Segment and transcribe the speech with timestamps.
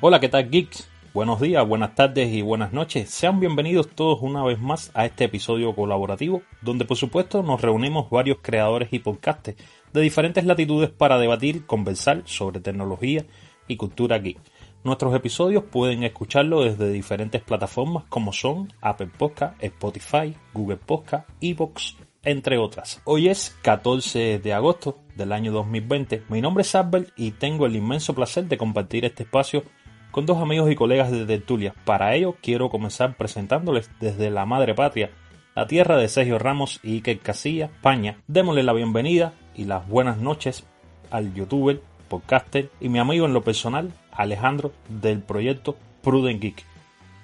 [0.00, 0.88] Hola, ¿qué tal geeks?
[1.12, 3.10] Buenos días, buenas tardes y buenas noches.
[3.10, 8.08] Sean bienvenidos todos una vez más a este episodio colaborativo, donde por supuesto nos reunimos
[8.08, 9.58] varios creadores y podcasters
[9.92, 13.26] de diferentes latitudes para debatir, conversar sobre tecnología
[13.66, 14.38] y cultura geek.
[14.84, 21.96] Nuestros episodios pueden escucharlo desde diferentes plataformas como son Apple Podcast, Spotify, Google Podcast, Evox,
[22.22, 23.00] entre otras.
[23.04, 26.22] Hoy es 14 de agosto del año 2020.
[26.28, 29.64] Mi nombre es Albert y tengo el inmenso placer de compartir este espacio
[30.10, 31.74] con dos amigos y colegas de Tertulia.
[31.84, 35.10] Para ello quiero comenzar presentándoles desde la madre patria,
[35.54, 38.16] la tierra de Sergio Ramos y Iker Casilla, España.
[38.26, 40.66] Démosle la bienvenida y las buenas noches
[41.10, 46.64] al youtuber, podcaster y mi amigo en lo personal, Alejandro, del proyecto Prudent Geek.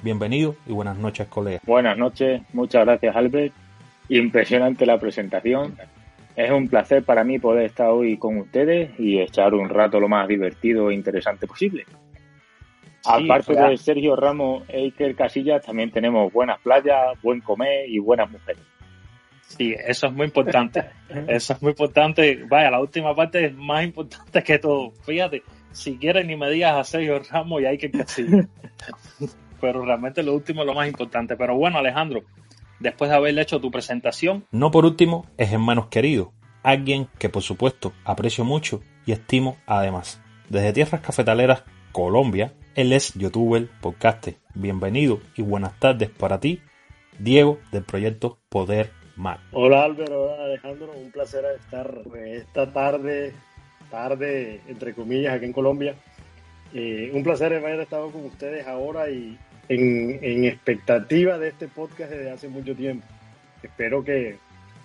[0.03, 1.63] Bienvenido y buenas noches, colegas.
[1.65, 3.55] Buenas noches, muchas gracias, Albert.
[4.09, 5.77] Impresionante la presentación.
[6.37, 10.09] Es un placer para mí poder estar hoy con ustedes y echar un rato lo
[10.09, 11.87] más divertido e interesante posible.
[13.05, 18.31] Aparte de Sergio Ramos e Iker Casillas, también tenemos buenas playas, buen comer y buenas
[18.31, 18.63] mujeres.
[19.47, 20.85] Sí, eso es muy importante.
[21.29, 22.45] eso es muy importante.
[22.49, 24.93] Vaya, la última parte es más importante que todo.
[25.05, 28.47] Fíjate, si quieres ni me digas a Sergio Ramos y a Iker Casillas.
[29.61, 31.37] Pero realmente lo último es lo más importante.
[31.37, 32.23] Pero bueno, Alejandro,
[32.81, 34.47] después de haberle hecho tu presentación.
[34.51, 36.33] No por último, es en menos querido.
[36.63, 40.21] Alguien que por supuesto aprecio mucho y estimo además.
[40.49, 44.35] Desde tierras cafetaleras, Colombia, él es youtuber, podcaster.
[44.55, 46.61] Bienvenido y buenas tardes para ti,
[47.19, 49.39] Diego, del proyecto Poder Mar.
[49.53, 53.33] Hola Álvaro, hola Alejandro, un placer estar esta tarde,
[53.91, 55.95] tarde entre comillas, aquí en Colombia.
[56.73, 62.11] Eh, un placer haber estado con ustedes ahora y en, en, expectativa de este podcast
[62.11, 63.07] desde hace mucho tiempo.
[63.63, 64.39] Espero que,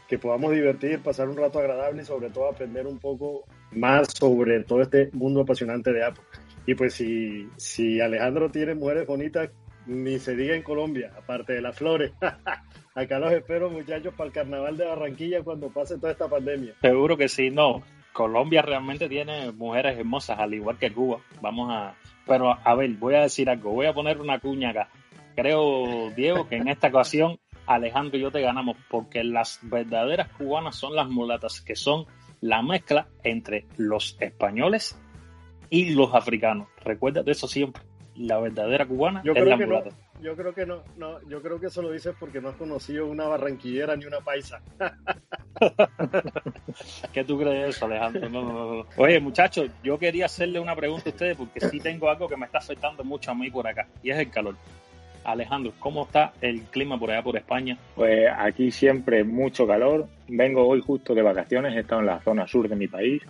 [0.08, 4.64] que podamos divertir, pasar un rato agradable y sobre todo aprender un poco más sobre
[4.64, 6.24] todo este mundo apasionante de Apple.
[6.70, 9.50] Y pues si, si Alejandro tiene mujeres bonitas,
[9.88, 12.12] ni se diga en Colombia, aparte de las flores.
[12.94, 16.76] Acá los espero, muchachos, para el carnaval de Barranquilla cuando pase toda esta pandemia.
[16.80, 17.82] Seguro que sí, no.
[18.14, 21.22] Colombia realmente tiene mujeres hermosas, al igual que Cuba.
[21.42, 21.96] Vamos a.
[22.28, 24.90] Pero a ver, voy a decir algo, voy a poner una cuña acá.
[25.36, 30.76] Creo, Diego, que en esta ocasión Alejandro y yo te ganamos, porque las verdaderas cubanas
[30.76, 32.06] son las mulatas, que son
[32.42, 34.96] la mezcla entre los españoles
[35.70, 36.68] y los africanos.
[36.84, 37.82] Recuérdate eso siempre.
[38.16, 39.90] La verdadera cubana yo es creo la que mulata.
[39.90, 42.56] No, yo creo que no, no, yo creo que eso lo dices porque no has
[42.56, 44.62] conocido una barranquillera ni una paisa.
[47.14, 48.30] ¿Qué tú crees de eso, Alejandro?
[48.30, 48.86] No, no, no.
[48.98, 52.46] Oye, muchachos, yo quería hacerle una pregunta a ustedes porque sí tengo algo que me
[52.46, 54.56] está afectando mucho a mí por acá y es el calor.
[55.24, 57.78] Alejandro, ¿cómo está el clima por allá por España?
[57.96, 60.08] Pues aquí siempre mucho calor.
[60.28, 63.22] Vengo hoy justo de vacaciones, he estado en la zona sur de mi país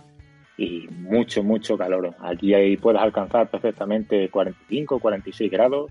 [0.60, 2.14] y mucho, mucho calor.
[2.20, 5.90] Aquí ahí puedes alcanzar perfectamente 45, 46 grados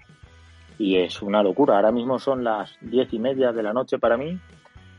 [0.78, 1.78] y es una locura.
[1.78, 4.40] Ahora mismo son las 10 y media de la noche para mí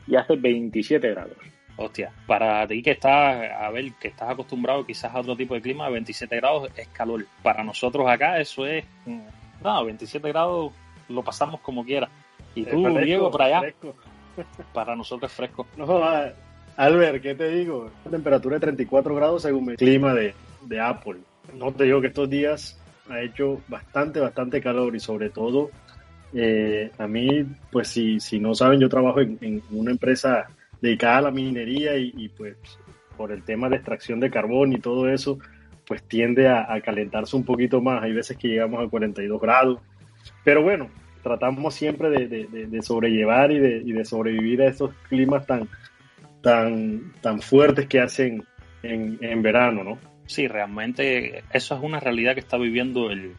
[0.07, 1.37] y hace 27 grados.
[1.77, 5.61] Hostia, para ti que estás, a ver, que estás acostumbrado quizás a otro tipo de
[5.61, 7.25] clima, 27 grados es calor.
[7.41, 8.83] Para nosotros acá eso es,
[9.63, 10.73] no, 27 grados
[11.07, 12.09] lo pasamos como quiera.
[12.55, 13.95] Y tú, fresco, Diego, por allá, fresco.
[14.73, 15.65] para nosotros es fresco.
[15.77, 15.85] No,
[16.77, 17.91] Albert, ¿qué te digo?
[18.09, 20.33] Temperatura de 34 grados según el clima de,
[20.65, 21.19] de Apple.
[21.55, 25.69] No te digo que estos días ha hecho bastante, bastante calor y sobre todo
[26.33, 30.47] eh, a mí, pues si, si no saben, yo trabajo en, una empresa
[30.81, 32.55] dedicada a la minería y, pues
[33.17, 35.37] por el tema de extracción de carbón y todo eso,
[35.85, 38.01] pues tiende a, calentarse un poquito más.
[38.01, 39.79] Hay veces que llegamos a 42 grados.
[40.43, 40.89] Pero bueno,
[41.21, 45.67] tratamos siempre de, de, de, de sobrellevar y, y de, sobrevivir a estos climas tan,
[46.41, 48.45] tan, tan fuertes que hacen
[48.83, 49.97] en, en verano, ¿no?
[50.25, 53.35] Sí, realmente eso es una realidad que está viviendo el,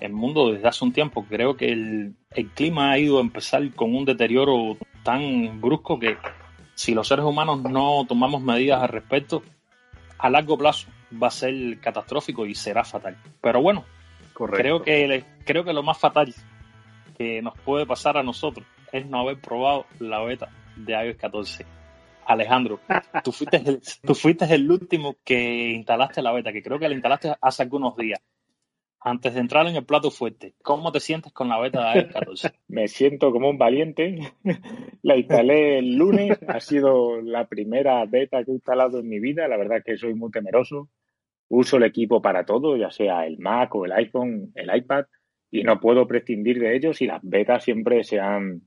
[0.00, 1.24] el mundo desde hace un tiempo.
[1.28, 6.16] Creo que el, el, clima ha ido a empezar con un deterioro tan brusco que
[6.74, 9.42] si los seres humanos no tomamos medidas al respecto,
[10.18, 10.88] a largo plazo
[11.22, 13.16] va a ser catastrófico y será fatal.
[13.40, 13.84] Pero bueno,
[14.32, 14.62] Correcto.
[14.62, 16.34] creo que creo que lo más fatal
[17.16, 21.66] que nos puede pasar a nosotros es no haber probado la beta de iOS 14.
[22.26, 22.80] Alejandro,
[23.24, 26.94] tú fuiste, el, tú fuiste el último que instalaste la beta, que creo que la
[26.94, 28.20] instalaste hace algunos días.
[29.04, 32.12] Antes de entrar en el plato fuerte, ¿cómo te sientes con la beta de iOS
[32.12, 32.52] 14?
[32.68, 34.32] Me siento como un valiente.
[35.02, 39.48] la instalé el lunes, ha sido la primera beta que he instalado en mi vida.
[39.48, 40.88] La verdad es que soy muy temeroso.
[41.48, 45.04] Uso el equipo para todo, ya sea el Mac o el iPhone, el iPad,
[45.50, 48.62] y no puedo prescindir de ellos y las betas siempre se han,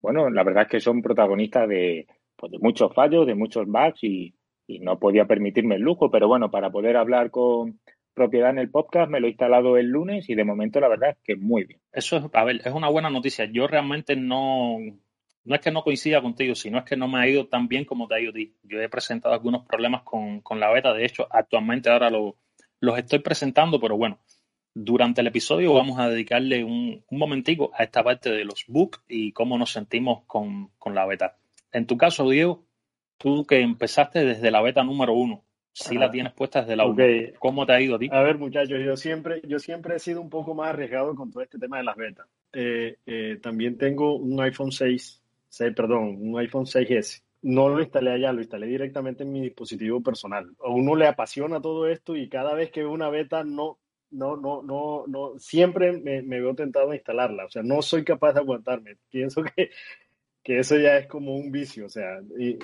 [0.00, 4.02] bueno, la verdad es que son protagonistas de, pues de muchos fallos, de muchos bugs
[4.02, 4.34] y,
[4.80, 7.78] no podía permitirme el lujo, pero bueno, para poder hablar con,
[8.16, 11.10] propiedad en el podcast, me lo he instalado el lunes y de momento la verdad
[11.10, 11.80] es que muy bien.
[11.92, 13.44] Eso es, a ver, es una buena noticia.
[13.44, 14.78] Yo realmente no,
[15.44, 17.84] no es que no coincida contigo, sino es que no me ha ido tan bien
[17.84, 18.54] como te ha ido a ti.
[18.62, 23.78] Yo he presentado algunos problemas con, la beta, de hecho, actualmente ahora los estoy presentando,
[23.78, 24.18] pero bueno,
[24.74, 29.00] durante el episodio vamos a dedicarle un, un momentico a esta parte de los bugs
[29.08, 31.36] y cómo nos sentimos con, con la beta.
[31.76, 32.64] En tu caso, Diego,
[33.18, 35.44] tú que empezaste desde la beta número uno,
[35.74, 37.34] si la tienes puesta desde la okay.
[37.38, 38.08] ¿Cómo te ha ido a ti?
[38.10, 41.42] A ver, muchachos, yo siempre, yo siempre he sido un poco más arriesgado con todo
[41.42, 42.26] este tema de las betas.
[42.54, 47.22] Eh, eh, también tengo un iPhone 6, 6, perdón, un iPhone 6S.
[47.42, 50.48] No lo instalé allá, lo instalé directamente en mi dispositivo personal.
[50.64, 53.76] A uno le apasiona todo esto y cada vez que veo una beta no,
[54.12, 57.44] no, no, no, no, siempre me, me veo tentado a instalarla.
[57.44, 58.96] O sea, no soy capaz de aguantarme.
[59.10, 59.72] Pienso que
[60.46, 62.20] que eso ya es como un vicio, o sea,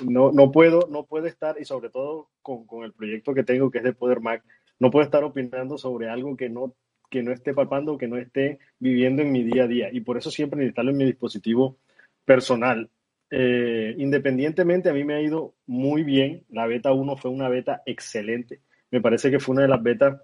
[0.09, 3.73] no, no, puedo, no puedo estar, y sobre todo con, con, el proyecto que tengo,
[3.73, 4.45] que es de Poder Mac,
[4.79, 6.77] no puedo estar opinando sobre algo que no,
[7.11, 10.17] que no esté palpando, que no esté viviendo en mi día a día, y por
[10.17, 11.77] eso siempre me instalo en mi dispositivo
[12.25, 12.89] personal.
[13.33, 17.83] Eh, independientemente, a mí me ha ido muy bien, la beta 1 fue una beta
[17.85, 18.61] excelente,
[18.93, 20.23] me parece que fue una de las betas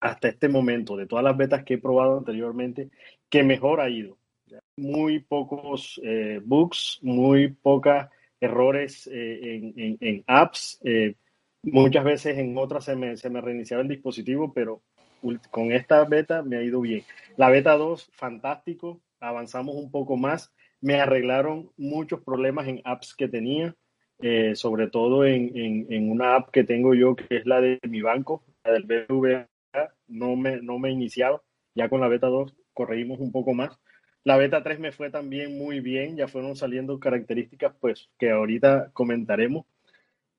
[0.00, 2.90] hasta este momento, de todas las betas que he probado anteriormente,
[3.28, 4.18] que mejor ha ido
[4.76, 8.06] muy pocos eh, bugs, muy pocos
[8.40, 10.80] errores eh, en, apps.
[10.84, 11.14] Eh,
[11.62, 14.82] muchas veces en otras se me, se me reiniciaba el dispositivo, pero
[15.50, 17.04] con esta beta me ha ido bien.
[17.36, 20.52] La beta 2, fantástico, avanzamos un poco más.
[20.80, 23.76] Me arreglaron muchos problemas en apps que tenía,
[24.54, 28.72] sobre todo en, una app que tengo yo, que es la de mi banco, la
[28.72, 29.48] del BBVA,
[30.08, 31.40] no me, no me iniciaba.
[31.76, 33.78] Ya con la beta 2 corregimos un poco más.
[34.24, 38.90] La beta 3 me fue también muy bien, ya fueron saliendo características pues que ahorita
[38.92, 39.66] comentaremos.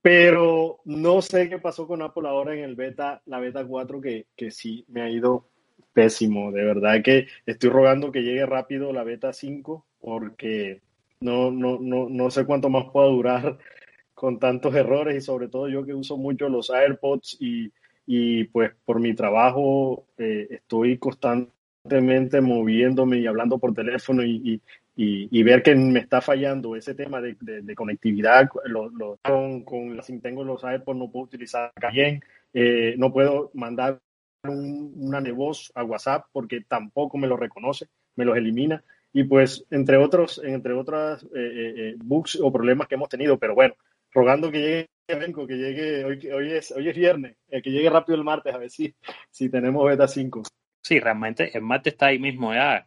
[0.01, 4.27] Pero no sé qué pasó con Apple ahora en el beta, la beta 4 que,
[4.35, 5.47] que sí me ha ido
[5.93, 10.81] pésimo, de verdad que estoy rogando que llegue rápido la beta 5 porque
[11.21, 13.57] no, no, no, no sé cuánto más pueda durar
[14.13, 17.71] con tantos errores y sobre todo yo que uso mucho los AirPods y,
[18.05, 21.52] y pues por mi trabajo eh, estoy constante
[21.83, 24.61] constantemente moviéndome y hablando por teléfono y,
[24.95, 29.63] y, y, ver que me está fallando ese tema de, de, conectividad, lo, lo, con,
[29.63, 33.99] con, si tengo los AirPods no puedo utilizar bien, eh, no puedo mandar
[34.43, 38.81] un, una voz a WhatsApp porque tampoco me lo reconoce, me los elimina
[39.11, 43.55] y pues entre otros, entre otras eh, eh, bugs o problemas que hemos tenido, pero
[43.55, 43.75] bueno,
[44.11, 48.23] rogando que llegue que llegue hoy, hoy es hoy es viernes, que llegue rápido el
[48.23, 48.95] martes a ver si,
[49.29, 50.43] si tenemos beta 5.
[50.83, 52.85] Sí, realmente el martes está ahí mismo ya.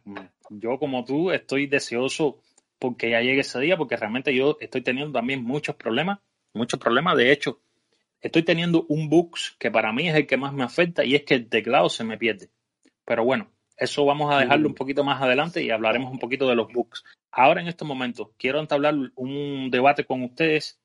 [0.51, 2.39] Yo como tú estoy deseoso
[2.77, 6.19] porque ya llegue ese día, porque realmente yo estoy teniendo también muchos problemas,
[6.53, 7.17] muchos problemas.
[7.17, 7.59] De hecho,
[8.21, 11.23] estoy teniendo un bug que para mí es el que más me afecta y es
[11.23, 12.51] que el teclado se me pierde.
[13.03, 16.55] Pero bueno, eso vamos a dejarlo un poquito más adelante y hablaremos un poquito de
[16.55, 17.03] los bugs.
[17.31, 20.79] Ahora en estos momentos quiero entablar un debate con ustedes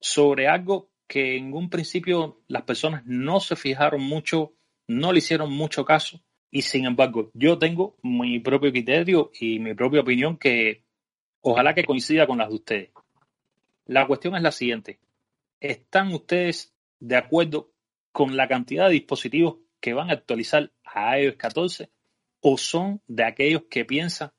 [0.00, 4.52] sobre algo que en un principio las personas no se fijaron mucho,
[4.86, 6.23] no le hicieron mucho caso
[6.54, 10.84] y sin embargo, yo tengo mi propio criterio y mi propia opinión que
[11.40, 12.90] ojalá que coincida con las de ustedes.
[13.86, 15.00] La cuestión es la siguiente.
[15.58, 17.72] ¿Están ustedes de acuerdo
[18.12, 21.90] con la cantidad de dispositivos que van a actualizar a iOS 14
[22.38, 24.30] o son de aquellos que piensan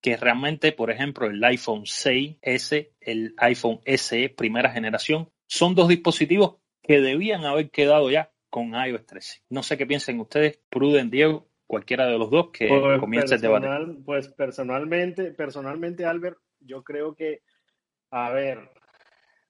[0.00, 6.58] que realmente, por ejemplo, el iPhone 6S, el iPhone SE primera generación, son dos dispositivos
[6.80, 9.42] que debían haber quedado ya con iOS 13?
[9.50, 13.40] No sé qué piensen ustedes, Pruden, Diego, cualquiera de los dos que pues comience el
[13.40, 13.68] debate.
[14.04, 17.42] Pues personalmente, personalmente, Albert, yo creo que,
[18.10, 18.70] a ver,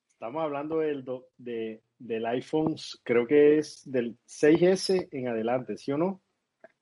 [0.08, 1.04] estamos hablando del,
[1.36, 6.22] de, del iPhone, creo que es del 6S en adelante, ¿sí o no?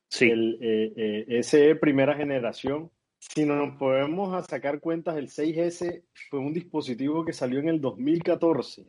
[0.09, 0.31] Sí.
[0.31, 2.91] El eh, SE primera generación.
[3.19, 8.87] Si nos podemos sacar cuentas, el 6S fue un dispositivo que salió en el 2014.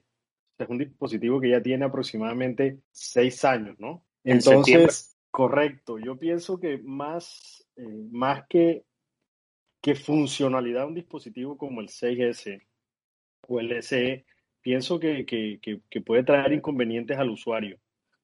[0.58, 4.06] Es un dispositivo que ya tiene aproximadamente seis años, ¿no?
[4.24, 8.86] Entonces, Correcto, yo pienso que más, eh, más que,
[9.82, 12.62] que funcionalidad de un dispositivo como el 6S
[13.46, 14.26] o el SE,
[14.62, 17.78] pienso que, que, que, puede traer inconvenientes al usuario.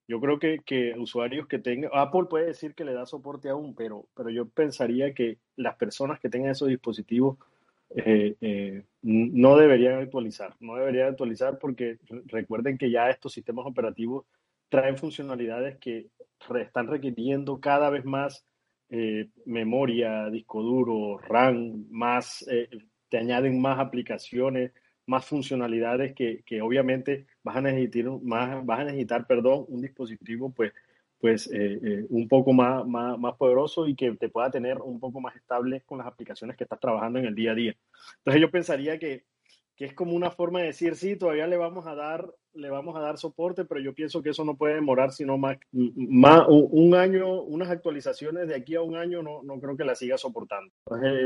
[0.07, 3.75] Yo creo que, que usuarios que tengan, Apple puede decir que le da soporte aún,
[3.75, 7.37] pero, pero yo pensaría que las personas que tengan esos dispositivos
[7.93, 14.23] eh, eh, no deberían actualizar, no deberían actualizar porque recuerden que ya estos sistemas operativos
[14.71, 16.07] traen funcionalidades que
[16.61, 18.45] están requiriendo cada vez más
[18.89, 22.69] eh, memoria, disco duro, RAM, más, eh,
[23.09, 24.71] te añaden más aplicaciones,
[25.05, 30.53] más funcionalidades que, que, obviamente vas a necesitar, más, vas a necesitar perdón, un dispositivo
[30.53, 30.71] pues,
[31.19, 34.99] pues eh, eh, un poco más, más, más, poderoso y que te pueda tener un
[35.01, 37.75] poco más estable con las aplicaciones que estás trabajando en el día a día.
[38.19, 39.25] Entonces yo pensaría que,
[39.81, 42.95] que, es como una forma de decir, sí, todavía le vamos a dar, le vamos
[42.95, 46.93] a dar soporte, pero yo pienso que eso no puede demorar sino más, más un,
[46.93, 50.71] año, unas actualizaciones de aquí a un año no, no creo que la siga soportando.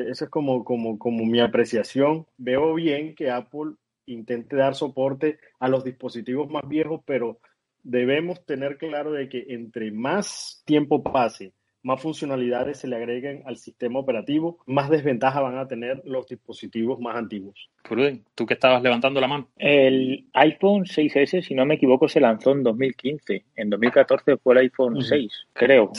[0.09, 2.25] Esa es como, como, como mi apreciación.
[2.37, 3.73] Veo bien que Apple
[4.05, 7.39] intente dar soporte a los dispositivos más viejos, pero
[7.83, 11.53] debemos tener claro de que entre más tiempo pase,
[11.85, 16.99] más funcionalidades se le agreguen al sistema operativo, más desventaja van a tener los dispositivos
[16.99, 17.69] más antiguos.
[18.33, 19.49] tú que estabas levantando la mano.
[19.55, 23.45] El iPhone 6S, si no me equivoco, se lanzó en 2015.
[23.55, 25.91] En 2014 fue el iPhone 6, creo.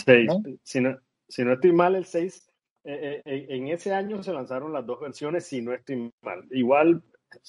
[0.64, 2.50] Si, no, si no estoy mal, el 6,
[2.82, 6.44] eh, eh, en ese año se lanzaron las dos versiones, si no estoy mal.
[6.50, 7.04] Igual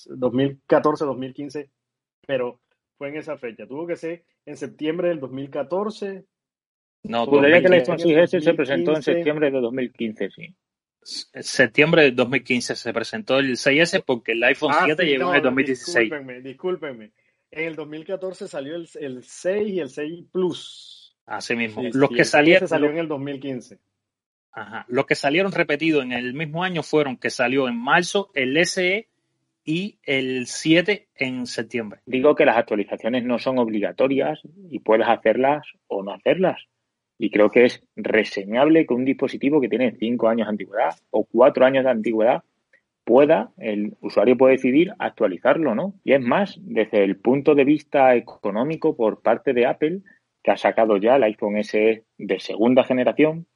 [0.05, 1.71] 2014, 2015,
[2.27, 2.61] pero
[2.99, 3.65] fue en esa fecha.
[3.65, 6.23] Tuvo que ser en septiembre del 2014.
[7.07, 10.55] No, podría que el iPhone 6S se presentó en septiembre de 2015, sí.
[11.01, 15.41] Septiembre de 2015 se presentó el 6S porque el iPhone 7 ah, llegó en el
[15.41, 15.95] 2016.
[15.95, 17.11] Discúlpenme, discúlpenme.
[17.49, 21.15] En el 2014 salió el, el 6 y el 6 Plus.
[21.25, 21.83] Así mismo.
[21.93, 22.67] los que salieron.
[22.67, 23.79] salió en el 2015.
[24.51, 24.85] Ajá.
[24.89, 29.07] Los que salieron repetidos en el mismo año fueron que salió en marzo el SE
[29.63, 31.99] y el 7 en septiembre.
[32.05, 36.57] Digo que las actualizaciones no son obligatorias y puedes hacerlas o no hacerlas.
[37.19, 41.25] Y creo que es reseñable que un dispositivo que tiene 5 años de antigüedad o
[41.25, 42.43] 4 años de antigüedad
[43.03, 45.93] pueda, el usuario puede decidir actualizarlo, ¿no?
[46.03, 50.01] Y es más, desde el punto de vista económico por parte de Apple,
[50.43, 53.47] que ha sacado ya el iPhone SE de segunda generación,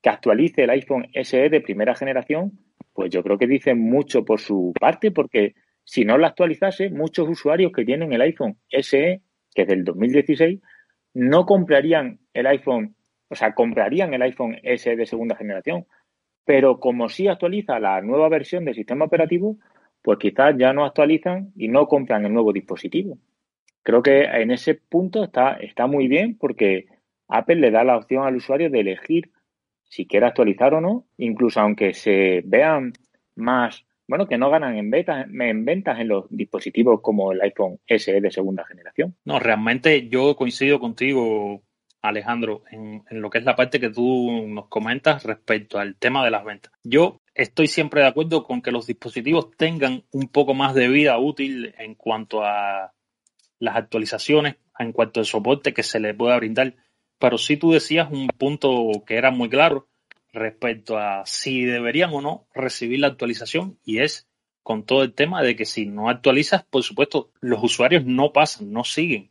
[0.00, 2.58] que actualice el iPhone SE de primera generación
[2.92, 5.54] pues yo creo que dice mucho por su parte, porque
[5.84, 9.22] si no la actualizase, muchos usuarios que tienen el iPhone SE,
[9.54, 10.60] que es del 2016,
[11.14, 12.94] no comprarían el iPhone,
[13.32, 15.86] o sea, comprarían el iPhone SE de segunda generación.
[16.44, 19.56] Pero como sí actualiza la nueva versión del sistema operativo,
[20.02, 23.16] pues quizás ya no actualizan y no compran el nuevo dispositivo.
[23.82, 26.86] Creo que en ese punto está, está muy bien porque
[27.28, 29.30] Apple le da la opción al usuario de elegir
[29.84, 32.92] si quiere actualizar o no, incluso aunque se vean
[33.34, 37.78] más, bueno, que no ganan en ventas, en ventas en los dispositivos como el iPhone
[37.86, 39.14] SE de segunda generación.
[39.24, 41.62] No, realmente yo coincido contigo,
[42.02, 46.30] Alejandro, en, lo que es la parte que tú nos comentas respecto al tema de
[46.30, 46.72] las ventas.
[46.82, 51.18] Yo estoy siempre de acuerdo con que los dispositivos tengan un poco más de vida
[51.18, 52.92] útil en cuanto a
[53.58, 56.74] las actualizaciones, en cuanto al soporte que se le pueda brindar
[57.22, 59.86] pero sí tú decías un punto que era muy claro
[60.32, 64.26] respecto a si deberían o no recibir la actualización y es
[64.64, 68.72] con todo el tema de que si no actualizas, por supuesto, los usuarios no pasan,
[68.72, 69.30] no siguen,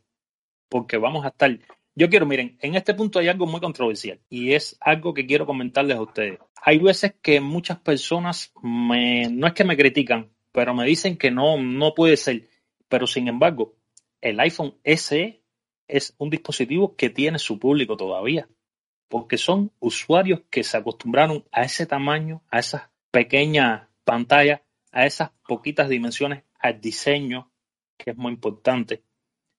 [0.70, 1.58] porque vamos a estar...
[1.94, 5.44] Yo quiero, miren, en este punto hay algo muy controversial y es algo que quiero
[5.44, 6.38] comentarles a ustedes.
[6.62, 11.30] Hay veces que muchas personas me, no es que me critican, pero me dicen que
[11.30, 12.48] no, no puede ser.
[12.88, 13.76] Pero sin embargo,
[14.22, 15.42] el iPhone SE
[15.86, 18.48] es un dispositivo que tiene su público todavía,
[19.08, 25.32] porque son usuarios que se acostumbraron a ese tamaño, a esas pequeñas pantallas, a esas
[25.46, 27.52] poquitas dimensiones, al diseño,
[27.98, 29.02] que es muy importante.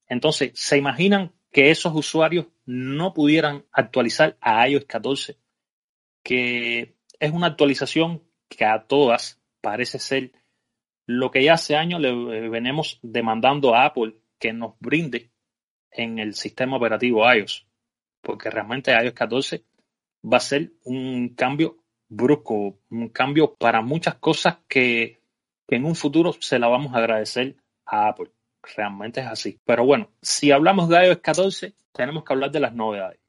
[0.08, 5.38] Entonces, ¿se imaginan que esos usuarios no pudieran actualizar a iOS 14?
[6.24, 10.34] Que es una actualización que a todas parece ser
[11.06, 15.32] lo que ya hace años le venimos demandando a Apple que nos brinde
[15.92, 17.68] en el sistema operativo iOS,
[18.22, 19.64] porque realmente iOS 14
[20.26, 21.78] va a ser un cambio
[22.10, 25.22] brusco, un cambio para muchas cosas que,
[25.68, 27.56] en un futuro se la vamos a agradecer
[27.86, 28.32] a Apple.
[28.76, 29.60] Realmente es así.
[29.66, 33.20] Pero bueno, si hablamos de iOS 14, tenemos que hablar de las novedades,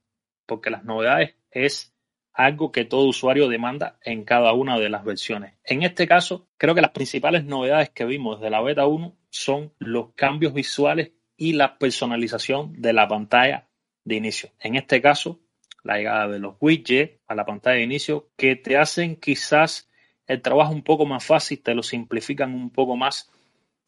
[0.46, 1.94] porque las novedades es
[2.32, 5.54] algo que todo usuario demanda en cada una de las versiones.
[5.64, 9.72] En este caso, creo que las principales novedades que vimos de la beta 1 son
[9.78, 13.68] los cambios visuales y la personalización de la pantalla
[14.04, 14.50] de inicio.
[14.60, 15.40] En este caso,
[15.82, 19.88] la llegada de los widgets a la pantalla de inicio que te hacen quizás
[20.26, 23.30] el trabajo un poco más fácil, te lo simplifican un poco más.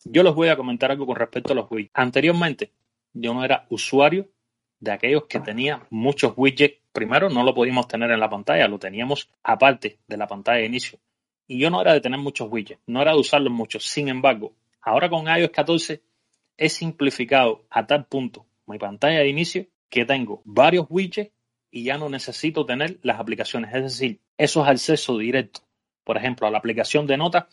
[0.08, 1.90] Yo les voy a comentar algo con respecto a los widgets.
[1.94, 2.70] Anteriormente,
[3.12, 4.28] yo no era usuario
[4.78, 6.78] de aquellos que tenían muchos widgets.
[6.92, 10.66] Primero, no lo podíamos tener en la pantalla, lo teníamos aparte de la pantalla de
[10.66, 10.98] inicio.
[11.48, 13.80] Y yo no era de tener muchos widgets, no era de usarlos mucho.
[13.80, 16.02] Sin embargo, ahora con iOS 14
[16.56, 21.32] he simplificado a tal punto mi pantalla de inicio que tengo varios widgets
[21.70, 23.74] y ya no necesito tener las aplicaciones.
[23.74, 25.60] Es decir, eso es acceso directo,
[26.04, 27.44] por ejemplo, a la aplicación de notas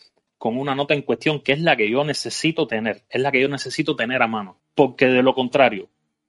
[0.44, 3.40] con una nota en cuestión que es la que yo necesito tener, es la que
[3.40, 4.58] yo necesito tener a mano.
[4.74, 5.88] Porque de lo contrario,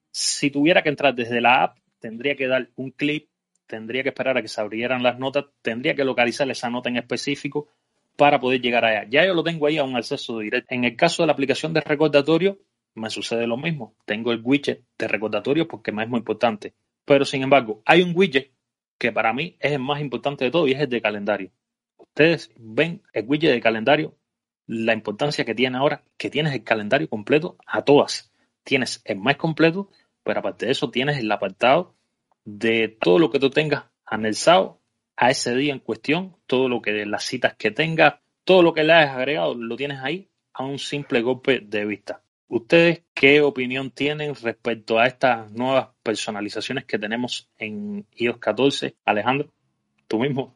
[0.10, 3.28] si tuviera que entrar desde la app tendría que dar un clip,
[3.68, 6.96] tendría que esperar a que se abrieran las notas, tendría que localizar esa nota en
[6.96, 7.68] específico
[8.16, 9.06] para poder llegar allá.
[9.10, 10.74] Ya yo lo tengo ahí a un acceso directo.
[10.74, 12.58] En el caso de la aplicación de recordatorio,
[12.94, 13.98] me sucede lo mismo.
[14.06, 16.74] Tengo el widget de recordatorio porque me es muy importante.
[17.04, 18.54] Pero sin embargo, hay un widget
[18.98, 21.52] que para mí es el más importante de todo y es el de calendario.
[22.16, 24.16] Ustedes ven el widget de calendario,
[24.68, 28.32] la importancia que tiene ahora, que tienes el calendario completo a todas.
[28.64, 29.90] Tienes el mes completo,
[30.24, 31.94] pero aparte de eso tienes el apartado
[32.46, 34.80] de todo lo que tú tengas anexado
[35.18, 38.14] a ese día en cuestión, todo lo que las citas que tengas,
[38.46, 42.22] todo lo que le hayas agregado, lo tienes ahí a un simple golpe de vista.
[42.48, 48.96] ¿Ustedes qué opinión tienen respecto a estas nuevas personalizaciones que tenemos en iOS 14?
[49.04, 49.52] Alejandro,
[50.08, 50.56] tú mismo.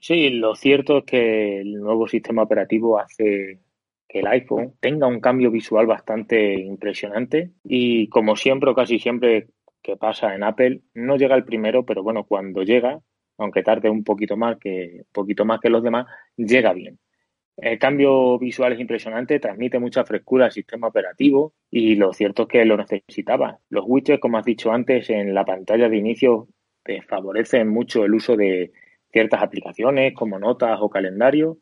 [0.00, 3.60] Sí, lo cierto es que el nuevo sistema operativo hace
[4.08, 9.48] que el iPhone tenga un cambio visual bastante impresionante y como siempre o casi siempre
[9.82, 13.00] que pasa en Apple, no llega el primero, pero bueno, cuando llega,
[13.38, 16.98] aunque tarde un poquito más que, poquito más que los demás, llega bien.
[17.56, 22.48] El cambio visual es impresionante, transmite mucha frescura al sistema operativo y lo cierto es
[22.48, 23.58] que lo necesitaba.
[23.68, 26.48] Los widgets, como has dicho antes, en la pantalla de inicio
[27.06, 28.72] favorecen mucho el uso de
[29.12, 31.58] ciertas aplicaciones como notas o calendario.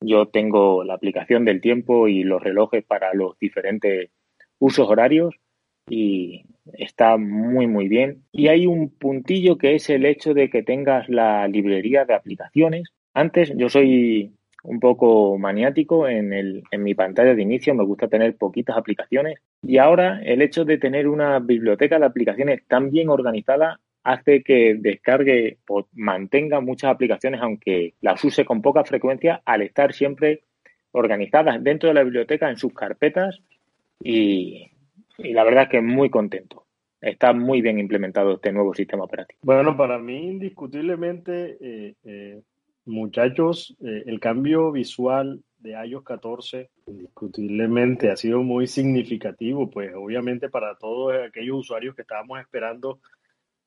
[0.00, 4.10] Yo tengo la aplicación del tiempo y los relojes para los diferentes
[4.58, 5.34] usos horarios
[5.88, 6.44] y
[6.74, 8.24] está muy muy bien.
[8.32, 12.88] Y hay un puntillo que es el hecho de que tengas la librería de aplicaciones.
[13.14, 14.32] Antes yo soy
[14.62, 19.40] un poco maniático en, el, en mi pantalla de inicio, me gusta tener poquitas aplicaciones
[19.62, 24.76] y ahora el hecho de tener una biblioteca de aplicaciones tan bien organizada hace que
[24.78, 30.42] descargue o mantenga muchas aplicaciones aunque las use con poca frecuencia al estar siempre
[30.92, 33.40] organizadas dentro de la biblioteca en sus carpetas
[34.02, 34.70] y,
[35.18, 36.64] la verdad es que muy contento.
[37.00, 39.40] Está muy bien implementado este nuevo sistema operativo.
[39.42, 42.42] Bueno, para mí indiscutiblemente eh, eh,
[42.84, 50.48] Muchachos, eh, el cambio visual de iOS 14 indiscutiblemente ha sido muy significativo, pues obviamente
[50.48, 52.98] para todos aquellos usuarios que estábamos esperando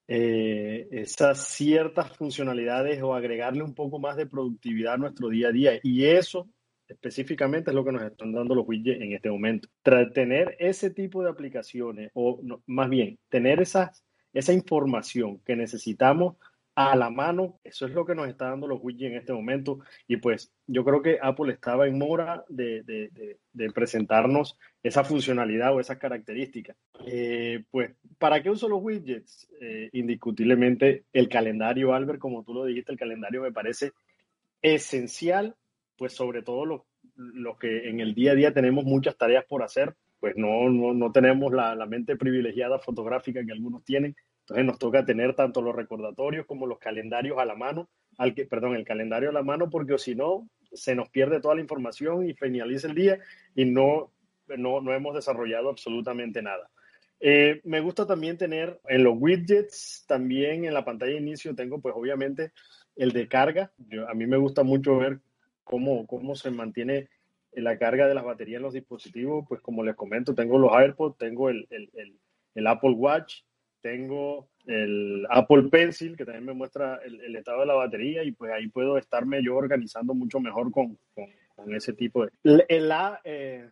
[0.07, 5.51] eh, esas ciertas funcionalidades o agregarle un poco más de productividad a nuestro día a
[5.51, 5.79] día.
[5.83, 6.47] Y eso
[6.87, 9.67] específicamente es lo que nos están dando los widgets en este momento.
[10.13, 16.35] tener ese tipo de aplicaciones, o más bien, tener esas, esa información que necesitamos
[16.75, 17.59] a la mano.
[17.63, 19.79] Eso es lo que nos está dando los widgets en este momento.
[20.07, 23.37] Y pues yo creo que Apple estaba en mora de,
[23.73, 26.75] presentarnos esa funcionalidad o esas características.
[27.07, 29.47] Eh, pues, ¿para qué uso los widgets?
[29.61, 33.93] Eh, indiscutiblemente el calendario, Albert, como tú lo dijiste, el calendario me parece
[34.61, 35.55] esencial,
[35.97, 36.81] pues sobre todo los
[37.15, 41.11] lo que en el día a día tenemos muchas tareas por hacer, pues no, no,
[41.11, 45.75] tenemos la, la mente privilegiada fotográfica que algunos tienen, entonces nos toca tener tanto los
[45.75, 49.71] recordatorios como los calendarios a la mano, al que, perdón, el calendario a la mano,
[49.71, 53.19] porque si no, se nos pierde toda la información y finaliza el día
[53.55, 54.11] y no,
[54.55, 56.69] no, hemos desarrollado absolutamente nada.
[57.19, 61.81] Eh, me gusta también tener en los widgets, también en la pantalla de inicio tengo
[61.81, 62.51] pues obviamente
[62.95, 63.71] el de carga.
[64.07, 65.21] a mí me gusta mucho ver
[65.63, 67.09] cómo, cómo se mantiene
[67.51, 69.43] la carga de las baterías en los dispositivos.
[69.49, 72.19] Pues como les comento, tengo los AirPods, tengo el, el,
[72.53, 73.41] el Apple Watch,
[73.85, 78.51] tengo el Apple Pencil, que también me muestra el, estado de la batería y pues
[78.51, 82.31] ahí puedo estarme yo organizando mucho mejor con, con, ese tipo de...
[82.79, 83.69] La, eh,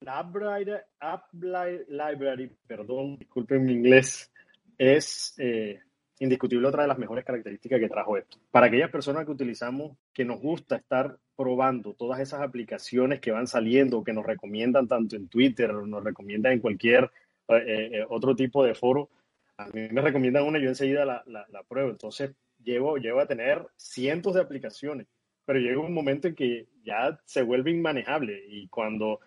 [0.00, 4.30] la App, Library, perdón, disculpen mi inglés,
[4.76, 5.80] es eh,
[6.18, 8.36] indiscutible otra de las mejores características que trajo esto.
[8.50, 13.46] Para aquellas personas que utilizamos, que nos gusta estar probando todas esas aplicaciones que van
[13.46, 17.10] saliendo, que nos recomiendan tanto en Twitter, nos recomiendan en cualquier
[17.48, 19.08] eh, otro tipo de foro,
[19.58, 21.90] a mí me recomiendan una yo enseguida la, la, la, pruebo.
[21.90, 25.06] Entonces, llevo, llevo a tener cientos de aplicaciones,
[25.44, 28.44] pero llega un momento en que ya se vuelve inmanejable.
[28.48, 29.20] Y cuando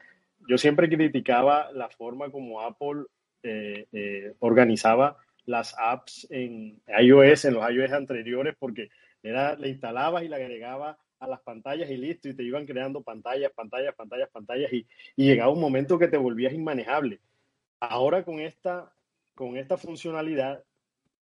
[0.47, 3.05] yo siempre criticaba la forma como Apple
[3.43, 8.89] eh, eh, organizaba las apps en iOS, en los iOS anteriores, porque
[9.23, 13.01] era, le instalabas y le agregabas a las pantallas y listo, y te iban creando
[13.01, 17.19] pantallas, pantallas, pantallas, pantallas, y, y llegaba un momento que te volvías inmanejable.
[17.79, 18.93] Ahora con esta
[19.39, 20.65] con esta funcionalidad,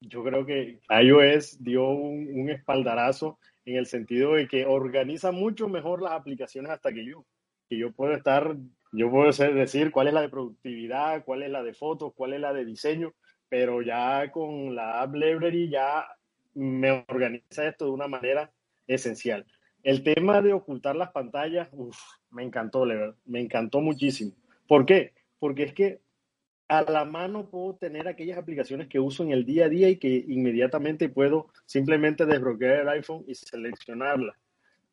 [0.02, 6.02] yo creo que iOS dio un, espaldarazo en el sentido de que organiza mucho mejor
[6.02, 7.26] las aplicaciones hasta que yo.
[7.70, 8.58] Que yo puedo estar,
[8.92, 12.42] yo puedo decir cuál es la de productividad, cuál es la de fotos, cuál es
[12.42, 13.14] la de diseño,
[13.48, 16.06] pero ya con la App Library ya
[16.54, 18.52] me organiza esto de una manera
[18.88, 19.46] esencial.
[19.84, 21.70] El tema de ocultar las pantallas,
[22.30, 22.86] me encantó,
[23.24, 24.34] me encantó muchísimo.
[24.68, 25.14] ¿Por qué?
[25.40, 26.02] Porque es que
[26.72, 29.98] a la mano puedo tener aquellas aplicaciones que uso en el día a día y
[29.98, 34.38] que inmediatamente puedo simplemente desbloquear el iPhone y seleccionarla.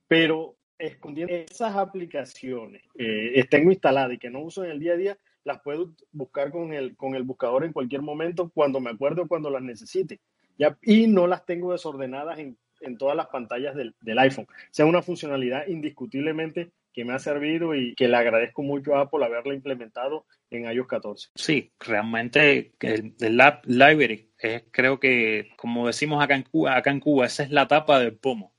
[0.09, 4.97] Pero escondiendo esas aplicaciones que tengo instaladas y que no uso en el día a
[4.97, 9.29] día, las puedo buscar con el, con el buscador en cualquier momento, cuando me acuerdo
[9.29, 10.19] cuando las necesite.
[10.83, 14.47] Y no las tengo desordenadas en, en todas las pantallas del, del iPhone.
[14.51, 19.03] O sea, una funcionalidad indiscutiblemente que me ha servido y que le agradezco mucho a
[19.03, 21.29] Apple haberla implementado en iOS 14.
[21.37, 26.99] Sí, realmente el, el Library es, creo que, como decimos acá en Cuba, acá en
[26.99, 28.53] Cuba, esa es la tapa del pomo.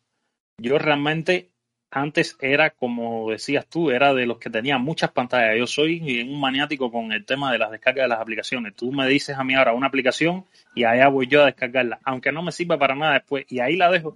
[0.57, 1.51] Yo realmente
[1.91, 5.57] antes era, como decías tú, era de los que tenía muchas pantallas.
[5.57, 8.73] Yo soy un maniático con el tema de las descargas de las aplicaciones.
[8.73, 12.31] Tú me dices a mí ahora una aplicación y allá voy yo a descargarla, aunque
[12.31, 14.15] no me sirva para nada después, y ahí la dejo.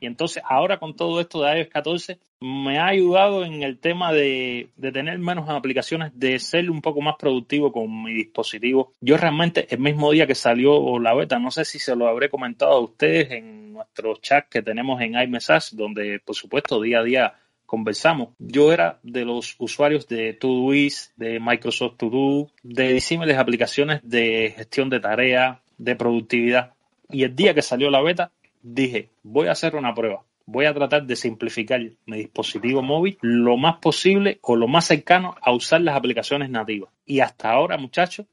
[0.00, 4.12] Y entonces ahora con todo esto de iOS 14 me ha ayudado en el tema
[4.12, 8.92] de, de, tener menos aplicaciones, de ser un poco más productivo con mi dispositivo.
[9.00, 12.28] Yo realmente el mismo día que salió la beta, no sé si se lo habré
[12.28, 17.04] comentado a ustedes en nuestro chat que tenemos en iMessage, donde por supuesto día a
[17.04, 17.34] día
[17.66, 18.28] conversamos.
[18.38, 24.54] Yo era de los usuarios de Todoist, de Microsoft To Do, de disímiles aplicaciones de
[24.56, 26.72] gestión de tareas, de productividad.
[27.10, 28.32] Y el día que salió la beta,
[28.66, 30.24] dije, voy a hacer una prueba.
[30.44, 35.36] Voy a tratar de simplificar mi dispositivo móvil lo más posible o lo más cercano
[35.40, 36.90] a usar las aplicaciones nativas.
[37.04, 38.26] Y hasta ahora, muchachos,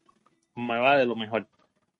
[0.55, 1.47] me va de lo mejor.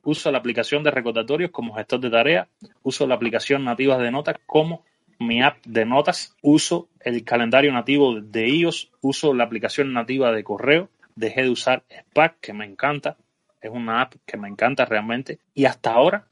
[0.03, 2.47] Uso la aplicación de recordatorios como gestor de tareas,
[2.81, 4.83] uso la aplicación nativa de notas como
[5.19, 10.43] mi app de notas, uso el calendario nativo de iOS, uso la aplicación nativa de
[10.43, 13.15] correo, dejé de usar Spark, que me encanta,
[13.61, 16.27] es una app que me encanta realmente, y hasta ahora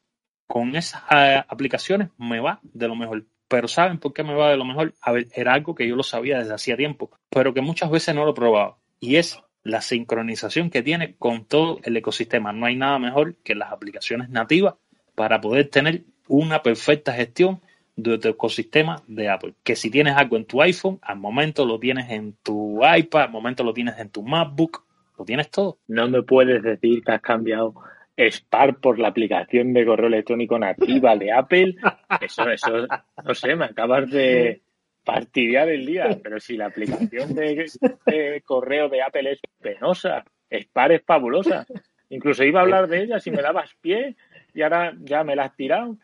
[0.51, 3.23] con esas eh, aplicaciones me va de lo mejor.
[3.47, 4.93] Pero ¿saben por qué me va de lo mejor?
[5.01, 8.13] A ver, era algo que yo lo sabía desde hacía tiempo, pero que muchas veces
[8.13, 8.77] no lo he probado.
[8.99, 12.51] Y es la sincronización que tiene con todo el ecosistema.
[12.51, 14.73] No hay nada mejor que las aplicaciones nativas
[15.15, 17.61] para poder tener una perfecta gestión
[17.95, 19.53] de tu ecosistema de Apple.
[19.63, 23.31] Que si tienes algo en tu iPhone, al momento lo tienes en tu iPad, al
[23.31, 24.83] momento lo tienes en tu MacBook,
[25.17, 25.77] lo tienes todo.
[25.87, 27.73] No me puedes decir que has cambiado
[28.29, 31.75] Spark por la aplicación de correo electrónico nativa de Apple,
[32.21, 32.87] eso, eso,
[33.23, 34.61] no sé, me acabas de
[35.03, 41.03] fastidiar el día, pero si la aplicación de, correo de Apple es penosa, Spark es
[41.03, 41.65] fabulosa.
[42.09, 44.15] Incluso iba a hablar de ella si me dabas pie
[44.53, 45.97] y ahora ya me la has tirado.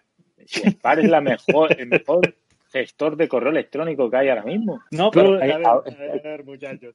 [0.46, 2.36] Si Spark es la mejor, el mejor
[2.72, 4.82] gestor de correo electrónico que hay ahora mismo.
[4.92, 5.82] No, pero a ver, a
[6.24, 6.94] ver, muchachos.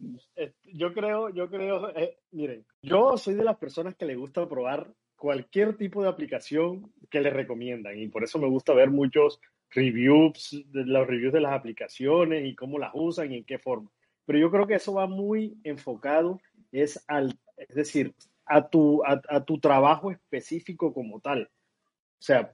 [0.72, 4.88] Yo creo, yo creo, eh, miren, yo soy de las personas que le gusta probar
[5.22, 10.64] cualquier tipo de aplicación que le recomiendan y por eso me gusta ver muchos reviews,
[10.72, 13.88] los reviews de las aplicaciones y cómo las usan y en qué forma.
[14.26, 16.40] Pero yo creo que eso va muy enfocado
[16.72, 18.12] es al, es decir,
[18.46, 21.42] a tu, a, a tu trabajo específico como tal.
[21.44, 22.52] O sea,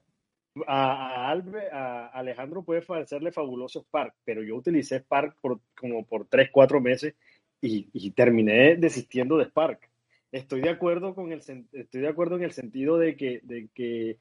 [0.67, 6.49] a, a, Alejandro puede parecerle fabuloso Spark, pero yo utilicé Spark por, como por 3,
[6.51, 7.15] 4 meses
[7.61, 9.88] y terminé desistiendo de Spark
[10.31, 14.19] estoy de acuerdo con el estoy de acuerdo en el sentido de que, de que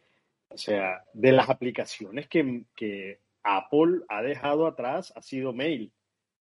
[0.50, 5.92] o sea, de las aplicaciones que, que Apple ha dejado atrás ha sido Mail.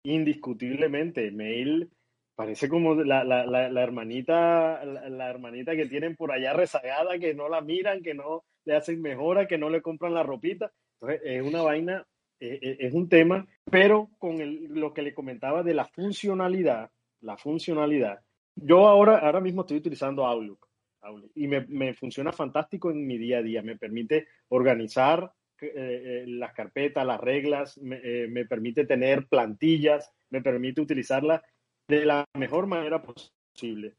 [0.04, 1.90] Indiscutiblemente, Mail
[2.34, 7.48] parece como la, la, la, hermanita, la, hermanita que tienen por allá rezagada, que no
[7.48, 10.72] la miran, que no le hacen mejora, que no le compran la ropita.
[11.00, 12.06] Entonces, es una vaina,
[12.38, 16.90] es, e, es un tema, pero con el, lo que le comentaba de la funcionalidad,
[17.20, 18.20] la funcionalidad,
[18.62, 20.70] yo ahora, ahora mismo estoy utilizando Outlook,
[21.34, 23.62] y me, funciona fantástico en mi día a día.
[23.62, 30.12] Me permite organizar eh, eh, las carpetas, las reglas, me, eh, me, permite tener plantillas,
[30.30, 31.42] me permite utilizarla
[31.88, 33.94] de la mejor manera posible.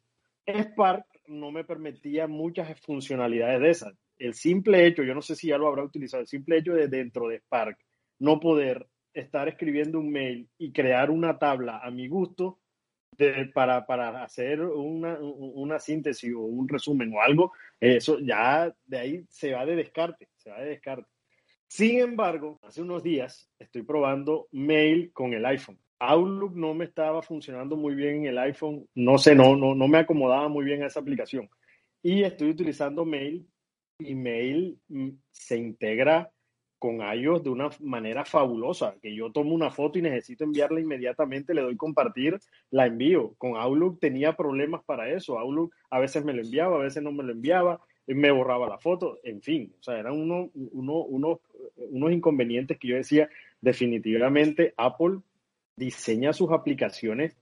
[0.48, 3.94] Spark no me permitía muchas funcionalidades de esas.
[4.18, 6.88] El simple hecho, yo no sé si ya lo habrá utilizado, el simple hecho de
[6.88, 7.78] dentro de Spark
[8.20, 12.60] no poder estar escribiendo un mail y crear una tabla a mi gusto,
[13.54, 19.26] para, para, hacer una, una, síntesis o un resumen o algo, eso ya de ahí
[19.30, 21.08] se va de descarte, se va de descarte.
[21.68, 25.80] Sin embargo, hace unos días estoy probando Mail con el iPhone.
[26.00, 29.88] Outlook no me estaba funcionando muy bien en el iPhone, no sé, no, no, no
[29.88, 31.50] me acomodaba muy bien a esa aplicación.
[32.02, 33.48] Y estoy utilizando Mail
[34.00, 36.32] y Mail mm, se integra
[36.82, 41.54] con iOS de una manera fabulosa, que yo tomo una foto y necesito enviarla inmediatamente,
[41.54, 42.40] le doy compartir,
[42.72, 43.36] la envío.
[43.38, 45.38] Con Outlook tenía problemas para eso.
[45.38, 48.80] Outlook a veces me lo enviaba, a veces no me lo enviaba, me borraba la
[48.80, 51.42] foto, en fin, o sea, eran uno, uno, uno,
[51.76, 53.30] unos inconvenientes que yo decía,
[53.62, 55.20] definitivamente Apple
[55.76, 57.38] diseña sus aplicaciones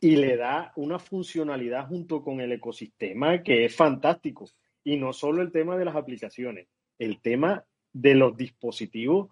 [0.00, 4.46] y le da una funcionalidad junto con el ecosistema que es fantástico.
[4.82, 6.66] Y no solo el tema de las aplicaciones,
[6.98, 9.30] el tema de los dispositivos.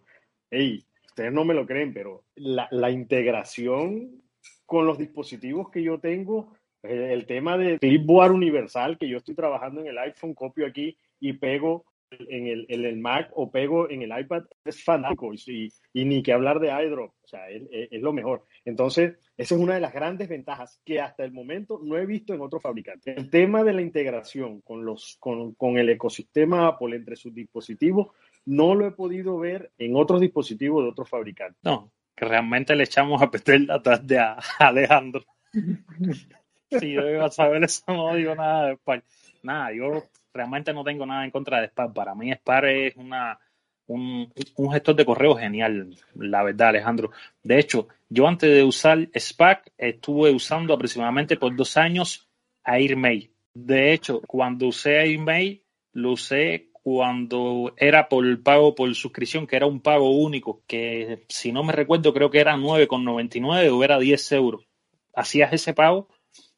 [0.51, 4.23] Hey, ustedes no me lo creen, pero la, la integración
[4.67, 9.35] con los dispositivos que yo tengo, eh, el tema de clipboard universal que yo estoy
[9.35, 14.03] trabajando en el iPhone, copio aquí y pego en el, el Mac o pego en
[14.03, 15.33] el iPad, es fantástico.
[15.35, 18.45] Y, ni que hablar de iDrop, o sea, es, es, lo mejor.
[18.65, 22.33] Entonces, esa es una de las grandes ventajas que hasta el momento no he visto
[22.33, 23.17] en otros fabricantes.
[23.17, 28.09] El tema de la integración con, los, con, con el ecosistema Apple entre sus dispositivos,
[28.49, 31.63] no lo he podido ver en otros dispositivos de otros fabricantes.
[31.63, 35.23] No, que realmente le echamos a perder la tarde a Alejandro.
[35.53, 39.05] si yo iba a saber eso, no digo nada de Spar.
[39.43, 41.93] Nada, yo realmente no tengo nada en contra de Spar.
[41.93, 43.39] Para mí Spar es una,
[43.87, 47.11] un, un, gestor de correo genial, la verdad, Alejandro.
[47.43, 52.27] De hecho, yo antes de usar Spark estuve usando aproximadamente por dos años
[52.65, 53.31] AirMail.
[53.53, 59.67] De hecho, cuando usé AirMail, lo usé cuando era por pago por suscripción, que era
[59.67, 64.33] un pago único, que si no me recuerdo creo que era 9,99 o era 10
[64.33, 64.65] euros.
[65.15, 66.09] Hacías ese pago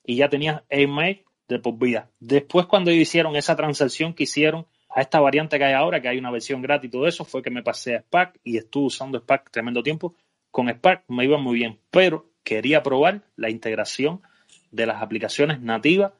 [0.04, 2.10] y ya tenías email de por vida.
[2.20, 6.18] Después cuando hicieron esa transacción que hicieron a esta variante que hay ahora, que hay
[6.18, 9.18] una versión gratis y todo eso, fue que me pasé a Spark y estuve usando
[9.18, 10.14] Spark tremendo tiempo.
[10.52, 14.22] Con Spark me iba muy bien, pero quería probar la integración
[14.70, 16.12] de las aplicaciones nativas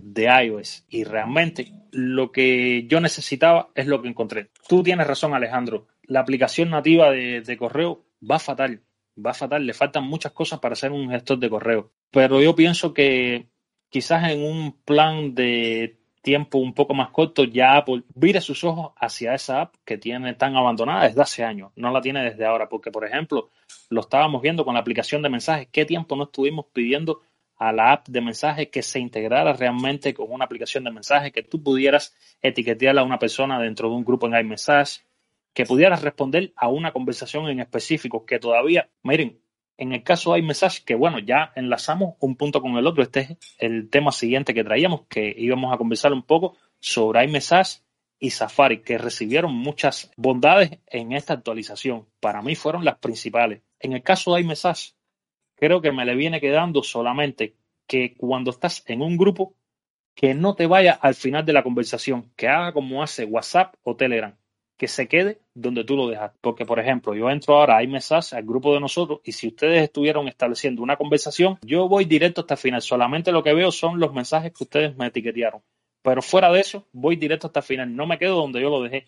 [0.00, 4.50] de iOS y realmente lo que yo necesitaba es lo que encontré.
[4.68, 5.86] Tú tienes razón, Alejandro.
[6.02, 8.82] La aplicación nativa de, correo va fatal,
[9.24, 9.66] va fatal.
[9.66, 11.92] Le faltan muchas cosas para ser un gestor de correo.
[12.10, 13.48] Pero yo pienso que
[13.90, 18.92] quizás en un plan de tiempo un poco más corto ya Apple vire sus ojos
[18.96, 21.72] hacia esa app que tiene tan abandonada desde hace años.
[21.76, 23.50] No la tiene desde ahora, porque por ejemplo
[23.88, 25.68] lo estábamos viendo con la aplicación de mensajes.
[25.70, 27.22] ¿Qué tiempo no estuvimos pidiendo
[27.58, 31.42] a la app de mensajes que se integrara realmente con una aplicación de mensajes, que
[31.42, 35.00] tú pudieras etiquetarla a una persona dentro de un grupo en iMessage,
[35.52, 39.40] que pudieras responder a una conversación en específico, que todavía, miren,
[39.76, 43.20] en el caso de iMessage, que bueno, ya enlazamos un punto con el otro, este
[43.20, 47.80] es el tema siguiente que traíamos, que íbamos a conversar un poco sobre iMessage
[48.20, 52.06] y Safari, que recibieron muchas bondades en esta actualización.
[52.20, 53.62] Para mí fueron las principales.
[53.78, 54.94] En el caso de iMessage,
[55.58, 57.54] creo que me le viene quedando solamente
[57.86, 59.54] que cuando estás en un grupo,
[60.14, 63.96] que no te vaya al final de la conversación, que haga como hace WhatsApp o
[63.96, 64.34] Telegram,
[64.76, 66.32] que se quede donde tú lo dejas.
[66.40, 69.82] Porque, por ejemplo, yo entro ahora a iMessage, al grupo de nosotros, y si ustedes
[69.82, 72.82] estuvieron estableciendo una conversación, yo voy directo hasta el final.
[72.82, 75.62] Solamente lo que veo son los mensajes que ustedes me etiquetearon.
[76.02, 77.96] Pero fuera de eso, voy directo hasta el final.
[77.96, 79.06] No me quedo donde yo lo dejé.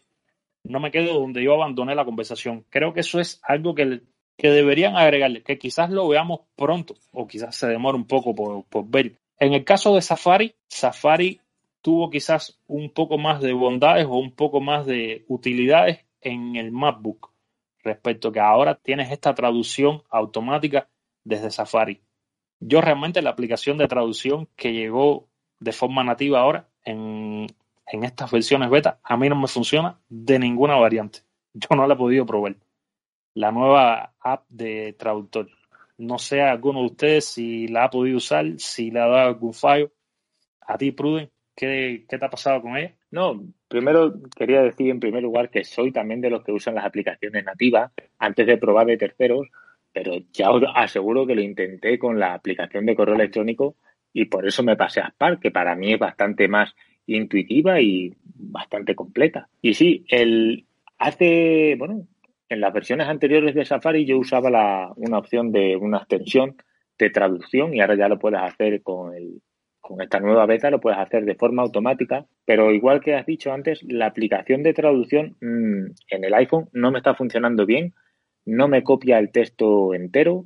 [0.64, 2.66] No me quedo donde yo abandoné la conversación.
[2.68, 4.02] Creo que eso es algo que
[4.40, 8.64] que deberían agregarle, que quizás lo veamos pronto o quizás se demore un poco por,
[8.64, 9.18] por, ver.
[9.38, 11.42] En el caso de Safari, Safari
[11.82, 16.72] tuvo quizás un poco más de bondades o un poco más de utilidades en el
[16.72, 17.30] MacBook
[17.84, 20.88] respecto a que ahora tienes esta traducción automática
[21.22, 22.00] desde Safari.
[22.60, 27.46] Yo realmente la aplicación de traducción que llegó de forma nativa ahora en,
[27.86, 31.18] en estas versiones beta, a mí no me funciona de ninguna variante.
[31.52, 32.56] Yo no la he podido probar
[33.34, 35.48] la nueva app de traductor.
[35.98, 39.28] No sé a alguno de ustedes si la ha podido usar, si le ha dado
[39.28, 39.92] algún fallo.
[40.60, 42.94] A ti, Pruden, ¿qué, ¿qué te ha pasado con ella?
[43.10, 46.84] No, primero quería decir en primer lugar que soy también de los que usan las
[46.84, 49.48] aplicaciones nativas antes de probar de terceros,
[49.92, 53.76] pero ya os aseguro que lo intenté con la aplicación de correo electrónico
[54.12, 56.74] y por eso me pasé a Spark, que para mí es bastante más
[57.06, 59.48] intuitiva y bastante completa.
[59.60, 60.66] Y sí, el
[60.98, 62.06] hace, bueno,
[62.50, 66.56] en las versiones anteriores de Safari yo usaba la, una opción de una extensión
[66.98, 69.40] de traducción y ahora ya lo puedes hacer con, el,
[69.80, 73.52] con esta nueva beta, lo puedes hacer de forma automática, pero igual que has dicho
[73.52, 77.94] antes, la aplicación de traducción mmm, en el iPhone no me está funcionando bien,
[78.44, 80.44] no me copia el texto entero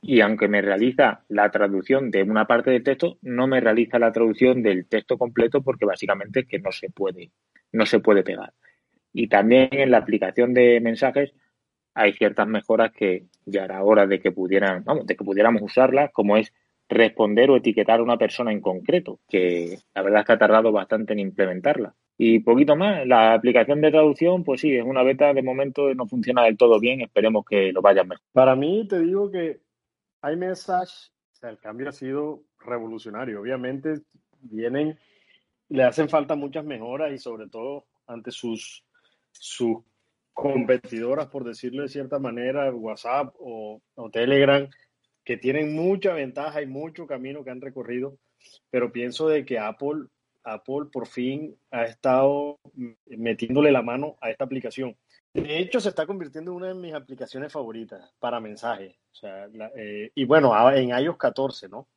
[0.00, 4.10] y aunque me realiza la traducción de una parte del texto, no me realiza la
[4.10, 7.30] traducción del texto completo porque básicamente que no se puede,
[7.72, 8.54] no se puede pegar.
[9.12, 11.34] Y también en la aplicación de mensajes
[11.94, 16.10] hay ciertas mejoras que ya era hora de que pudieran, vamos, de que pudiéramos usarlas,
[16.12, 16.52] como es
[16.88, 20.72] responder o etiquetar a una persona en concreto, que la verdad es que ha tardado
[20.72, 21.94] bastante en implementarla.
[22.18, 26.06] Y poquito más, la aplicación de traducción, pues sí, es una beta de momento no
[26.06, 28.24] funciona del todo bien, esperemos que lo vayan mejor.
[28.32, 29.60] Para mí, te digo que
[30.22, 31.10] iMessage,
[31.42, 33.40] o el cambio ha sido revolucionario.
[33.40, 34.02] Obviamente,
[34.40, 34.98] vienen,
[35.68, 38.84] le hacen falta muchas mejoras y sobre todo ante sus,
[39.32, 39.78] sus
[40.32, 44.68] competidoras, por decirlo de cierta manera, WhatsApp o, o Telegram,
[45.24, 48.16] que tienen mucha ventaja y mucho camino que han recorrido,
[48.70, 50.06] pero pienso de que Apple,
[50.44, 52.58] Apple por fin ha estado
[53.06, 54.96] metiéndole la mano a esta aplicación.
[55.34, 58.94] De hecho, se está convirtiendo en una de mis aplicaciones favoritas para mensajes.
[59.76, 61.88] Eh, y bueno, en iOS 14, ¿no?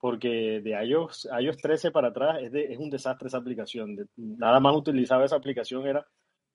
[0.00, 4.08] Porque de iOS, iOS 13 para atrás es un desastre esa aplicación.
[4.16, 6.06] nada más utilizaba esa aplicación era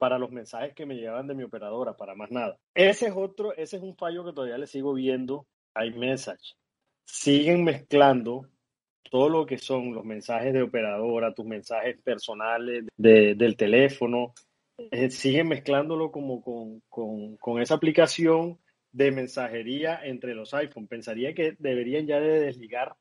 [0.03, 2.57] para los mensajes que me llegaban de mi operadora, para más nada.
[2.75, 6.57] Ese es otro, ese es un fallo que todavía le sigo viendo a iMessage.
[7.05, 8.49] Siguen mezclando
[9.09, 14.33] todo lo que son los mensajes de operadora, tus mensajes personales del teléfono,
[14.77, 16.81] eh, siguen mezclándolo como con,
[17.39, 18.59] con, esa aplicación
[18.91, 20.89] de mensajería entre los iPhone.
[20.89, 22.93] Pensaría que deberían ya de desligar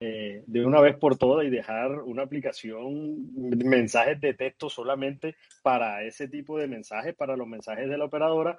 [0.00, 6.04] eh, de una vez por todas y dejar una aplicación, mensajes de texto solamente para
[6.04, 8.56] ese tipo de mensajes, para los mensajes de la operadora,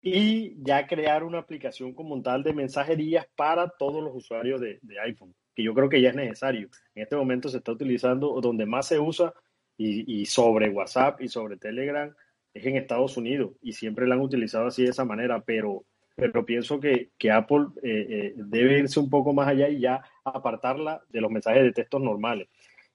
[0.00, 5.34] y ya crear una aplicación como tal de mensajerías para todos los usuarios de, iPhone,
[5.54, 6.68] que yo creo que ya es necesario.
[6.94, 9.34] En este momento se está utilizando, donde más se usa
[9.76, 12.14] y, sobre WhatsApp y sobre Telegram
[12.54, 15.84] es en Estados Unidos y siempre la han utilizado así de esa manera, pero,
[16.18, 20.02] pero pienso que, que Apple eh, eh, debe irse un poco más allá y ya
[20.24, 22.48] apartarla de los mensajes de texto normales.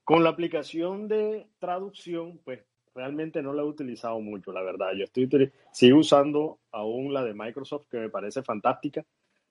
[0.03, 4.91] Con la aplicación de traducción, pues realmente no la he utilizado mucho, la verdad.
[4.97, 5.29] Yo estoy
[5.71, 9.05] sigo usando aún la de Microsoft, que me parece fantástica,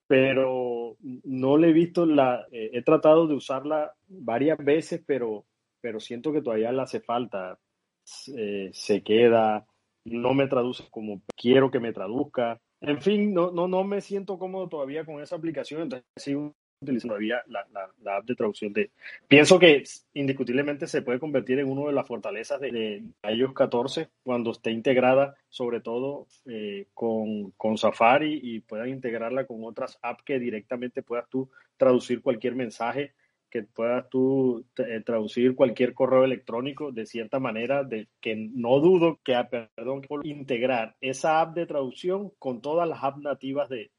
[0.07, 5.47] pero no le he visto la, eh, he tratado de usarla varias veces, pero
[5.81, 7.59] pero siento que todavía le hace falta.
[8.05, 9.67] Se queda,
[10.05, 12.61] no me traduce como quiero que me traduzca.
[12.83, 17.15] En fin, no, no, no me siento cómodo todavía con esa aplicación, entonces sigo utilizando
[17.15, 18.91] todavía la, app de traducción de...
[19.29, 24.51] Pienso que indiscutiblemente se puede convertir en una de las fortalezas de, iOS 14 cuando
[24.51, 30.41] esté integrada sobre todo eh, con, con, Safari y puedan integrarla con otras apps que
[30.41, 33.15] directamente puedas tú traducir cualquier mensaje
[33.53, 39.21] que puedas tú eh, traducir cualquier correo electrónico de cierta manera, de que no dudo
[39.23, 43.91] que, ah, perdón, por integrar esa app de traducción con todas las apps nativas de,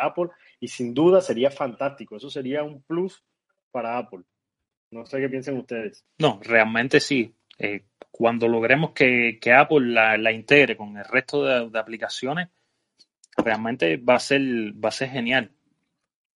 [0.00, 2.16] Apple y sin duda sería fantástico.
[2.16, 3.22] Eso sería un plus
[3.70, 4.24] para Apple.
[4.90, 6.04] No sé qué piensen ustedes.
[6.18, 7.32] No, realmente sí.
[7.56, 12.48] Eh, cuando logremos que, Apple la, integre con el resto de, de, aplicaciones,
[13.36, 15.52] realmente va a ser, va a ser genial.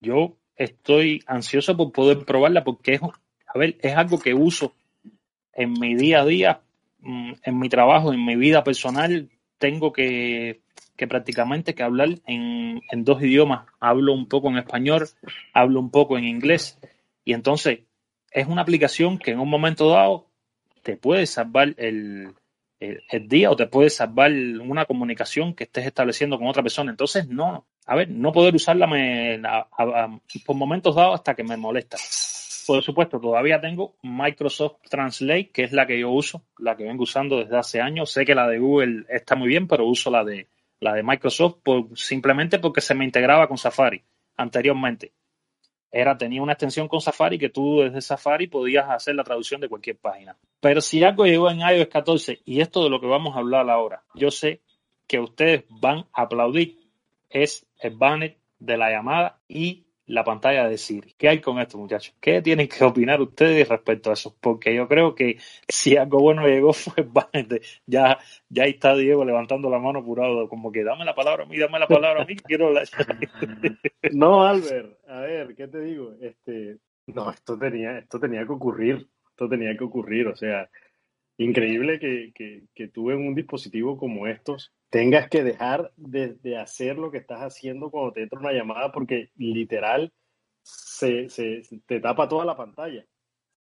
[0.01, 4.75] Yo estoy ansioso por poder probarla porque es, a ver, es algo que uso
[5.55, 6.61] en mi día a día,
[7.01, 9.31] mm, en mi trabajo, en mi vida personal.
[9.59, 10.61] Tengo que,
[10.97, 13.67] prácticamente que hablar en, dos idiomas.
[13.81, 15.09] Hablo un poco en español,
[15.55, 16.79] hablo un poco en inglés.
[17.25, 17.81] Y entonces
[18.31, 20.27] es una aplicación que en un momento dado
[20.83, 22.35] te puede salvar el,
[22.81, 26.91] el, día o te puede salvar una comunicación que estés estableciendo con otra persona.
[26.91, 29.41] Entonces, no, a ver, no poder usarla me,
[30.47, 31.99] por momentos dados hasta que me molesta.
[32.67, 37.03] Por supuesto, todavía tengo Microsoft Translate, que es la que yo uso, la que vengo
[37.03, 38.11] usando desde hace años.
[38.11, 40.47] Sé que la de Google está muy bien, pero uso la de,
[40.81, 41.59] la de Microsoft
[41.95, 44.03] simplemente porque se me integraba con Safari
[44.37, 45.13] anteriormente.
[45.93, 49.69] Era, tenía una extensión con Safari que tú desde Safari podías hacer la traducción de
[49.69, 50.37] cualquier página.
[50.61, 53.69] Pero si algo llegó en iOS 14, y esto de lo que vamos a hablar
[53.69, 54.63] ahora, yo sé
[55.07, 56.81] que ustedes van a aplaudir
[57.31, 61.15] es el banner de la llamada y la pantalla de Siri.
[61.17, 62.15] ¿Qué hay con esto, muchachos?
[62.21, 64.37] ¿Qué tienen que opinar ustedes respecto a eso?
[64.41, 67.07] Porque yo creo que si algo bueno llegó fue
[67.45, 68.19] de, ya,
[68.49, 71.79] ya está Diego levantando la mano apurado, como que dame la palabra a mí, dame
[71.79, 72.83] la palabra a mí, quiero la...
[74.13, 76.15] No, Albert, a ver, ¿qué te digo?
[76.21, 80.69] Este, no, esto tenía, esto tenía que ocurrir, esto tenía que ocurrir, o sea,
[81.45, 86.99] increíble que, que, que tú en un dispositivo como estos tengas que dejar de, hacer
[86.99, 90.13] lo que estás haciendo cuando te entra una llamada porque literal
[90.63, 91.29] se,
[91.87, 93.07] te tapa toda la pantalla.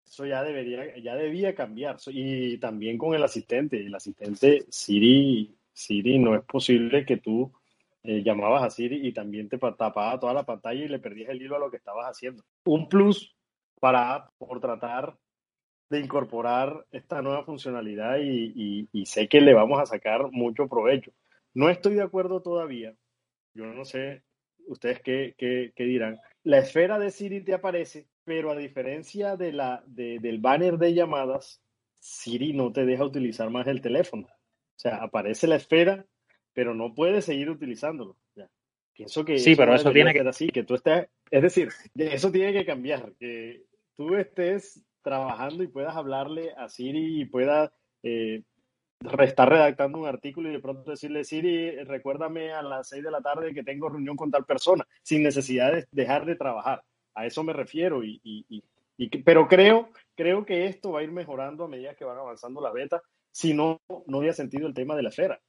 [0.04, 1.96] Eso ya debería, ya debía cambiar.
[2.08, 3.78] Y también con el asistente.
[3.78, 7.52] El asistente Siri, Siri no es posible que tú
[8.02, 11.40] eh, llamabas a Siri y también te tapaba toda la pantalla y le perdías el
[11.40, 12.42] hilo a lo que estabas haciendo.
[12.64, 13.34] Un plus
[13.80, 15.16] para por tratar
[15.92, 21.12] de incorporar esta nueva funcionalidad y, sé que le vamos a sacar mucho provecho.
[21.52, 22.94] No estoy de acuerdo todavía,
[23.54, 24.22] yo no sé
[24.66, 26.18] ustedes qué, qué, dirán.
[26.44, 31.60] La esfera de Siri te aparece, pero a diferencia de la, del banner de llamadas,
[32.00, 34.28] Siri no te deja utilizar más el teléfono.
[34.28, 36.06] O sea, aparece la esfera,
[36.54, 38.16] pero no puedes seguir utilizándolo.
[38.94, 42.30] Pienso que sí, pero eso tiene que ser así, que tú estés, es decir, eso
[42.30, 43.64] tiene que cambiar, que
[43.96, 47.70] tú estés trabajando y puedas hablarle a Siri y puedas
[48.02, 48.42] eh,
[49.20, 53.20] estar redactando un artículo y de pronto decirle, Siri, recuérdame a las 6 de la
[53.20, 56.82] tarde que tengo reunión con tal persona, sin necesidad de dejar de trabajar.
[57.14, 58.02] A eso me refiero.
[58.04, 58.62] Y, y,
[58.96, 62.60] y, pero creo, creo que esto va a ir mejorando a medida que van avanzando
[62.60, 63.02] las betas.
[63.30, 65.40] Si no, no había sentido el tema de la esfera.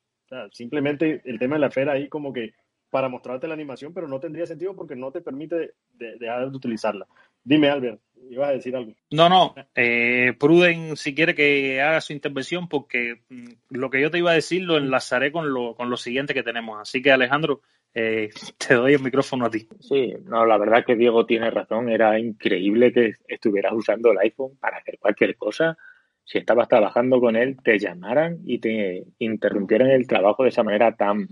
[0.51, 2.53] Simplemente el tema de la esfera ahí como que
[2.93, 7.07] para mostrarte la animación, pero no tendría sentido porque no te permite dejar de utilizarla.
[7.43, 8.93] Dime, Albert, ibas a decir algo.
[9.09, 14.11] No, no, eh, Pruden, si quiere que haga su intervención, porque mm, lo que yo
[14.11, 16.79] te iba a decir lo enlazaré con lo, con lo siguiente que tenemos.
[16.79, 17.61] Así que, Alejandro,
[17.95, 18.29] eh,
[18.59, 19.67] te doy el micrófono a ti.
[19.79, 21.89] Sí, no, la verdad que Diego tiene razón.
[21.89, 25.75] Era increíble que estuvieras usando el iPhone para hacer cualquier cosa.
[26.23, 30.95] Si estabas trabajando con él, te llamaran y te interrumpieran el trabajo de esa manera
[30.95, 31.27] tan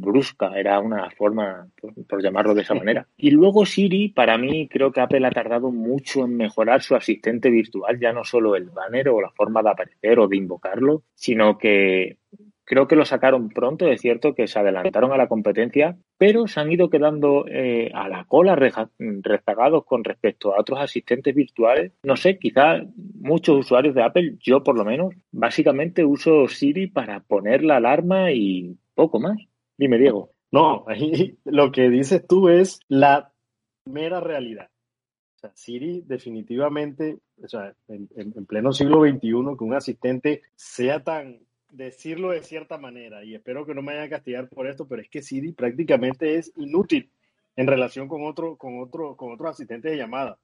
[0.00, 1.68] brusca, era una forma,
[2.08, 3.06] por, llamarlo de esa manera.
[3.16, 7.50] Y luego Siri, para mí, creo que Apple ha tardado mucho en mejorar su asistente
[7.50, 11.58] virtual, ya no solo el banner o la forma de aparecer o de invocarlo, sino
[11.58, 12.18] que
[12.68, 16.60] creo que lo sacaron pronto, es cierto que se adelantaron a la competencia, pero se
[16.60, 21.92] han ido quedando eh, a la cola rezagados con respecto a otros asistentes virtuales.
[22.02, 27.20] No sé, quizás muchos usuarios de Apple, yo por lo menos, básicamente uso Siri para
[27.20, 29.38] poner la alarma y poco más.
[29.78, 30.32] Dime, Diego.
[30.50, 33.32] No, ahí lo que dices tú es la
[33.86, 34.68] mera realidad.
[35.54, 41.38] Siri definitivamente, o sea, en, pleno siglo XXI, que un asistente sea tan,
[41.70, 45.00] decirlo de cierta manera, y espero que no me vayan a castigar por esto, pero
[45.00, 47.12] es que Siri prácticamente es inútil
[47.54, 50.38] en relación con otro, con otro, con otros asistentes de llamada.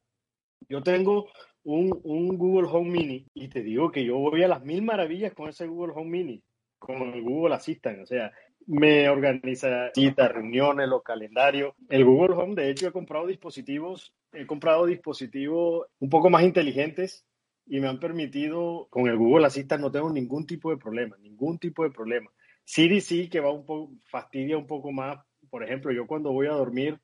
[0.68, 1.28] Yo tengo
[1.64, 5.34] un, un Google Home Mini y te digo que yo voy a las mil maravillas
[5.34, 6.42] con ese Google Home Mini,
[6.78, 8.00] con el Google Assistant.
[8.00, 8.32] O sea,
[8.66, 11.74] me organiza citas, reuniones, los calendarios.
[11.88, 17.24] El Google Home, de hecho, he comprado dispositivos, he comprado dispositivos un poco más inteligentes
[17.66, 21.58] y me han permitido, con el Google Assistant no tengo ningún tipo de problema, ningún
[21.58, 22.30] tipo de problema.
[22.64, 25.18] Siri sí que va un poco, fastidia un poco más.
[25.50, 26.98] Por ejemplo, yo cuando voy a dormir,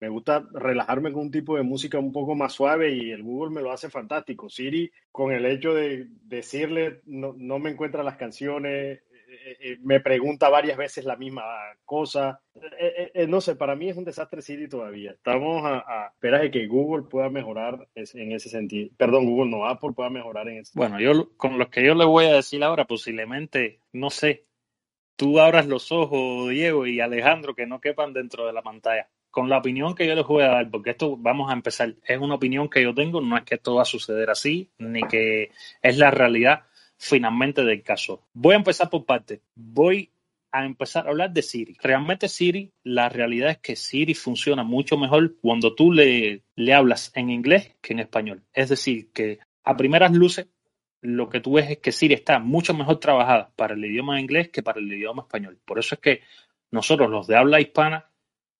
[0.00, 3.54] me gusta relajarme con un tipo de música un poco más suave y el Google
[3.54, 4.48] me lo hace fantástico.
[4.48, 9.02] Siri, con el hecho de decirle, no, no me encuentra las canciones,
[9.32, 11.44] eh, eh, me pregunta varias veces la misma
[11.84, 12.40] cosa.
[12.78, 15.12] Eh, no sé, para mí es un desastre Siri todavía.
[15.12, 18.90] Estamos a, esperar de que Google pueda mejorar en ese sentido.
[18.96, 22.04] Perdón, Google no, Apple pueda mejorar en ese Bueno, yo con lo que yo le
[22.04, 24.46] voy a decir ahora, posiblemente, no sé,
[25.16, 29.08] tú abras los ojos, Diego y Alejandro, que no quepan dentro de la pantalla.
[29.30, 32.18] Con la opinión que yo les voy a dar, porque esto vamos a empezar, es
[32.18, 35.52] una opinión que yo tengo, no es que esto va a suceder así, ni que
[35.82, 36.64] es la realidad
[37.00, 38.28] finalmente del caso.
[38.34, 39.40] Voy a empezar por parte.
[39.54, 40.12] Voy
[40.52, 41.76] a empezar a hablar de Siri.
[41.80, 47.10] Realmente Siri, la realidad es que Siri funciona mucho mejor cuando tú le, le hablas
[47.14, 48.44] en inglés que en español.
[48.52, 50.48] Es decir, que a primeras luces
[51.00, 54.50] lo que tú ves es que Siri está mucho mejor trabajada para el idioma inglés
[54.50, 55.58] que para el idioma español.
[55.64, 56.20] Por eso es que
[56.70, 58.10] nosotros, los de habla hispana,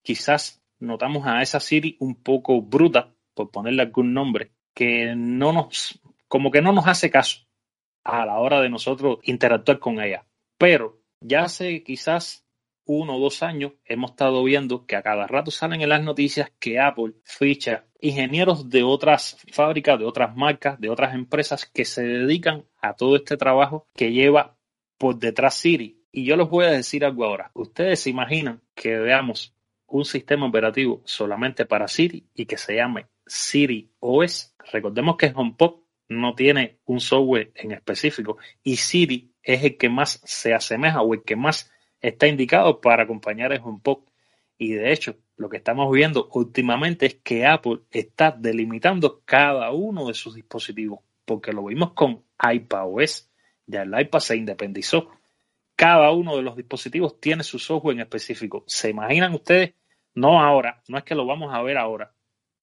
[0.03, 6.01] quizás notamos a esa Siri un poco bruta, por ponerle algún nombre, que no nos,
[6.27, 7.50] como que no nos hace caso
[8.05, 10.27] a la hora de nosotros interactuar con ella.
[10.59, 12.47] Pero ya hace quizás
[12.85, 16.51] uno o dos años hemos estado viendo que a cada rato salen en las noticias
[16.59, 22.03] que Apple ficha ingenieros de otras fábricas, de otras marcas, de otras empresas que se
[22.03, 24.57] dedican a todo este trabajo que lleva
[24.99, 26.03] por detrás Siri.
[26.11, 27.51] Y yo les voy a decir algo ahora.
[27.55, 29.55] Ustedes se imaginan que veamos
[29.87, 34.55] un sistema operativo solamente para Siri y que se llame Siri OS.
[34.73, 35.80] Recordemos que HomePod
[36.11, 41.15] no tiene un software en específico y Siri es el que más se asemeja o
[41.15, 44.01] el que más está indicado para acompañar el HomePod.
[44.59, 50.09] Y de hecho, lo que estamos viendo últimamente es que Apple está delimitando cada uno
[50.09, 53.31] de sus dispositivos, porque lo vimos con iPadOS,
[53.67, 55.11] ya el iPad se independizó.
[55.77, 58.65] Cada uno de los dispositivos tiene su software en específico.
[58.67, 59.75] ¿Se imaginan ustedes?
[60.15, 62.13] No ahora, no es que lo vamos a ver ahora,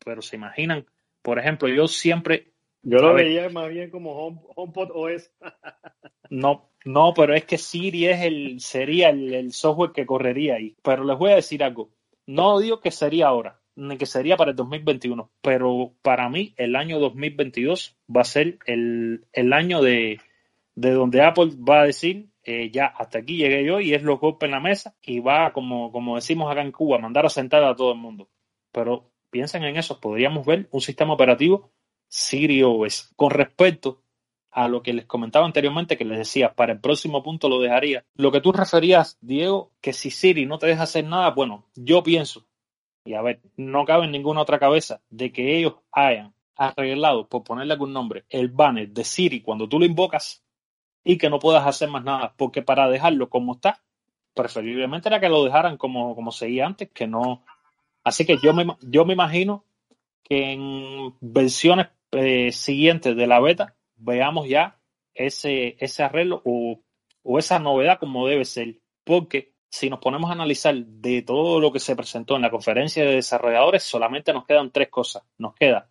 [0.04, 0.86] pero se imaginan,
[1.22, 2.52] por ejemplo, yo siempre
[2.90, 5.30] yo lo veía más bien como Home, HomePod OS.
[6.30, 10.78] no, no, pero es que Siri es el, sería el, software que correría ahí.
[10.82, 11.90] Pero les voy a decir algo.
[12.26, 16.78] No digo que sería ahora, ni que sería para el 2021, pero para mí el
[16.78, 19.22] año 2022 va a ser el,
[19.52, 20.22] año de,
[20.76, 24.48] donde Apple va a decir, eh, ya hasta aquí llegué yo y es los golpes
[24.48, 27.76] en la mesa y va, como, como decimos acá en Cuba, mandar a sentar a
[27.76, 28.30] todo el mundo.
[28.72, 31.70] Pero piensen en eso, podríamos ver un sistema operativo
[32.08, 33.12] Siri OS.
[33.16, 34.02] Con respecto
[34.52, 38.06] a lo que les comentaba anteriormente, que les decía, para el próximo punto lo dejaría.
[38.16, 42.02] Lo que tú referías, Diego, que si Siri no te deja hacer nada, bueno, yo
[42.02, 42.48] pienso,
[43.06, 47.44] y a ver, no cabe en ninguna otra cabeza, de que ellos hayan arreglado, por
[47.44, 50.44] ponerle algún nombre, el banner de Siri cuando tú lo invocas
[51.04, 53.84] y que no puedas hacer más nada, porque para dejarlo como está,
[54.34, 57.44] preferiblemente era que lo dejaran como, como seguía antes, que no.
[58.04, 59.64] Así que yo me, yo me imagino
[60.24, 64.80] que en versiones eh, siguientes de la beta veamos ya
[65.14, 66.82] ese, ese arreglo o,
[67.24, 71.72] o esa novedad como debe ser, porque si nos ponemos a analizar de todo lo
[71.72, 75.24] que se presentó en la conferencia de desarrolladores, solamente nos quedan tres cosas.
[75.38, 75.90] Nos queda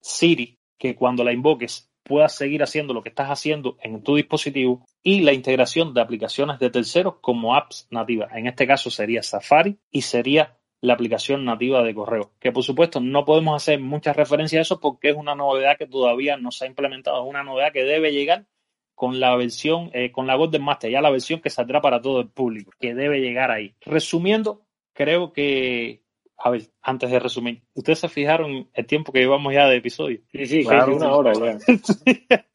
[0.00, 4.86] Siri, que cuando la invoques puedas seguir haciendo lo que estás haciendo en tu dispositivo
[5.02, 8.30] y la integración de aplicaciones de terceros como apps nativas.
[8.34, 13.00] En este caso sería Safari y sería la aplicación nativa de correo, que por supuesto
[13.00, 16.64] no podemos hacer muchas referencias a eso porque es una novedad que todavía no se
[16.64, 18.46] ha implementado, es una novedad que debe llegar
[18.94, 22.20] con la versión, eh, con la Golden Master, ya la versión que saldrá para todo
[22.20, 23.74] el público, que debe llegar ahí.
[23.82, 24.62] Resumiendo,
[24.94, 26.02] creo que,
[26.38, 30.20] a ver, antes de resumir, ¿ustedes se fijaron el tiempo que llevamos ya de episodio?
[30.32, 31.58] Sí, sí, claro, una hora ya.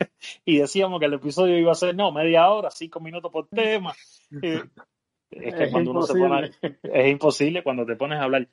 [0.46, 3.94] y decíamos que el episodio iba a ser, no, media hora, cinco minutos por tema.
[5.32, 6.52] Es que cuando uno se pone,
[6.84, 8.48] es imposible cuando te pones a hablar.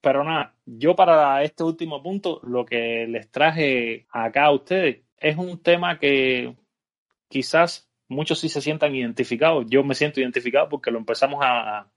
[0.00, 5.36] Pero nada, yo para este último punto, lo que les traje acá a ustedes es
[5.36, 6.54] un tema que
[7.28, 9.64] quizás muchos sí se sientan identificados.
[9.68, 11.90] Yo me siento identificado porque lo empezamos a,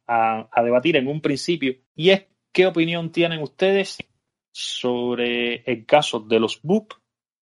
[0.64, 1.76] debatir en un principio.
[1.96, 3.98] Y es qué opinión tienen ustedes
[4.52, 6.98] sobre el caso de los bugs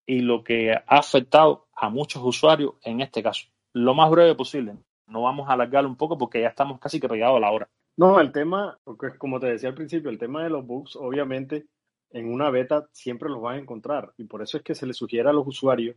[0.06, 3.48] y lo que ha afectado a muchos usuarios en este caso.
[3.74, 4.74] Lo más breve posible.
[5.08, 7.70] No vamos a alargarlo un poco porque ya estamos casi que pegados a la hora.
[7.98, 11.68] No, el tema, porque como te decía al principio, el tema de los bugs, obviamente,
[12.12, 14.14] en una beta siempre los van a encontrar.
[14.18, 15.96] Y por eso es que se les sugiere a los usuarios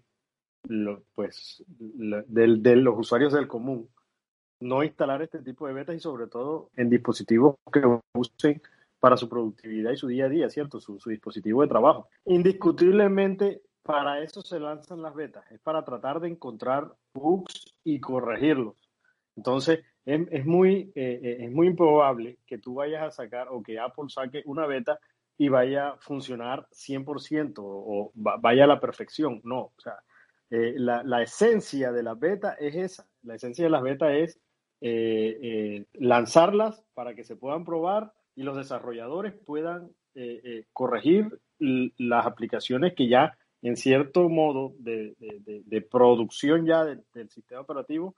[1.15, 3.89] pues, de, los usuarios del común,
[4.61, 7.83] no instalar este tipo de betas y sobre todo en dispositivos que
[8.15, 8.61] usen
[8.99, 10.81] para su productividad y su día a día, ¿cierto?
[10.81, 12.09] Su, dispositivo de trabajo.
[12.25, 18.88] Indiscutiblemente, para eso se lanzan las betas, es para tratar de encontrar bugs y corregirlos.
[19.39, 23.79] Entonces, es, muy, eh, eh, es muy improbable que tú vayas a sacar o que
[23.79, 24.99] Apple saque una beta
[25.37, 29.41] y vaya a funcionar 100% o, o vaya a la perfección.
[29.45, 29.95] No, o sea,
[30.51, 33.07] eh, la, esencia de la beta es esa.
[33.23, 34.41] La esencia de las betas es
[34.81, 39.91] eh, lanzarlas para que se puedan probar y los desarrolladores puedan
[40.73, 45.15] corregir las aplicaciones que ya en cierto modo de,
[45.89, 48.17] producción ya del sistema operativo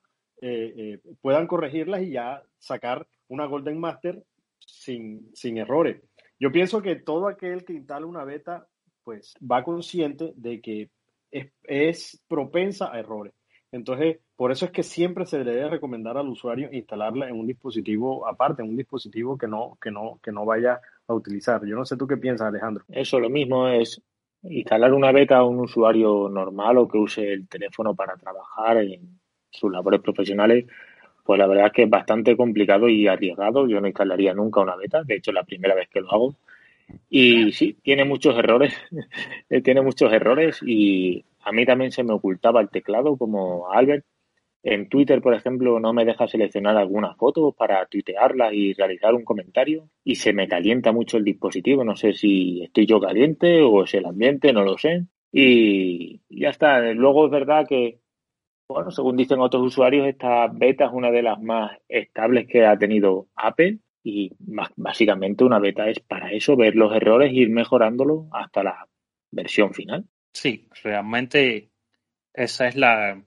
[1.20, 4.22] puedan corregirlas y ya sacar una Golden Master
[4.59, 6.03] sin, sin errores.
[6.38, 8.66] Yo pienso que todo aquel que instala una beta
[9.05, 10.91] pues va consciente de que
[11.30, 13.34] es, propensa a errores.
[13.72, 18.26] Entonces, por eso es que siempre se debe recomendar al usuario instalarla en un dispositivo
[18.26, 21.64] aparte, en un dispositivo que no, que no, que no vaya a utilizar.
[21.64, 22.84] Yo no sé tú qué piensas, Alejandro.
[22.88, 24.03] Eso lo mismo es
[24.43, 29.19] instalar una beta a un usuario normal o que use el teléfono para trabajar en
[29.51, 30.66] sus labores profesionales.
[31.24, 33.68] Pues la verdad es que es bastante complicado y arriesgado.
[33.68, 35.03] Yo no instalaría nunca una beta.
[35.05, 36.34] De hecho, es la primera vez que lo hago.
[37.09, 38.74] Y sí, tiene muchos errores,
[39.64, 44.05] tiene muchos errores y a mí también se me ocultaba el teclado como Albert.
[44.62, 49.24] En Twitter, por ejemplo, no me deja seleccionar algunas fotos para tuitearlas y realizar un
[49.24, 51.82] comentario y se me calienta mucho el dispositivo.
[51.82, 55.07] No sé si estoy yo caliente o es el ambiente, no lo sé.
[55.32, 56.92] Y ya está.
[56.92, 57.99] Luego es verdad que,
[58.72, 62.78] bueno, según dicen otros usuarios, esta beta es una de las más estables que ha
[62.78, 64.32] tenido Apple y
[64.76, 68.88] básicamente una beta es para eso, ver los errores e ir mejorándolo hasta la
[69.32, 70.04] versión final.
[70.32, 71.70] Sí, realmente
[72.32, 73.20] esa es la,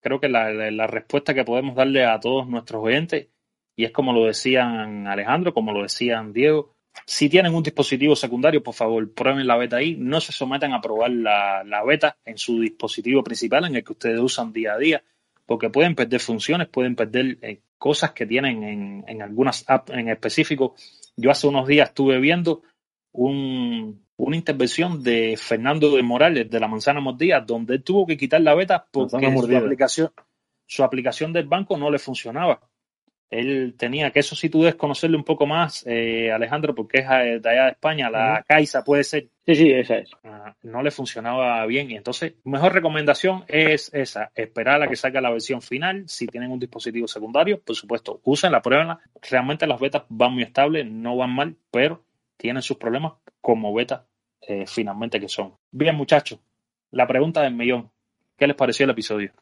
[0.00, 3.28] creo que la, la, respuesta que podemos darle a todos nuestros oyentes.
[3.74, 6.75] Y es como lo decían Alejandro, como lo decían Diego.
[7.04, 9.96] Si tienen un dispositivo secundario, por favor, prueben la beta ahí.
[9.96, 13.92] No se sometan a probar la, la beta en su dispositivo principal, en el que
[13.92, 15.02] ustedes usan día a día,
[15.44, 20.08] porque pueden perder funciones, pueden perder eh, cosas que tienen en, en algunas apps en
[20.08, 20.74] específico.
[21.16, 22.62] Yo hace unos días estuve viendo
[23.12, 28.16] un, una intervención de Fernando de Morales de la Manzana Mordida, donde él tuvo que
[28.16, 30.10] quitar la beta porque su aplicación,
[30.66, 32.60] su aplicación del banco no le funcionaba.
[33.28, 37.06] Él tenía, que eso si tú debes conocerle un poco más, eh, Alejandro, porque es
[37.10, 39.28] eh, de allá de España, la Caixa puede ser.
[39.44, 40.10] Sí, sí, esa es.
[40.24, 41.90] Ah, no le funcionaba bien.
[41.90, 46.04] Y entonces, mejor recomendación es esa, esperar a que salga la versión final.
[46.08, 49.00] Si tienen un dispositivo secundario, por supuesto, úsenla, pruébenla.
[49.28, 52.04] Realmente las betas van muy estables, no van mal, pero
[52.36, 54.06] tienen sus problemas como beta
[54.40, 55.56] eh, finalmente que son.
[55.70, 56.38] Bien, muchachos,
[56.90, 57.90] la pregunta del millón.
[58.36, 59.32] ¿Qué les pareció el episodio?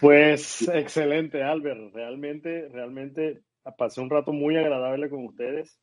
[0.00, 1.92] Pues excelente, Albert.
[1.92, 3.40] Realmente, realmente
[3.76, 5.76] pasé un rato muy agradable con ustedes.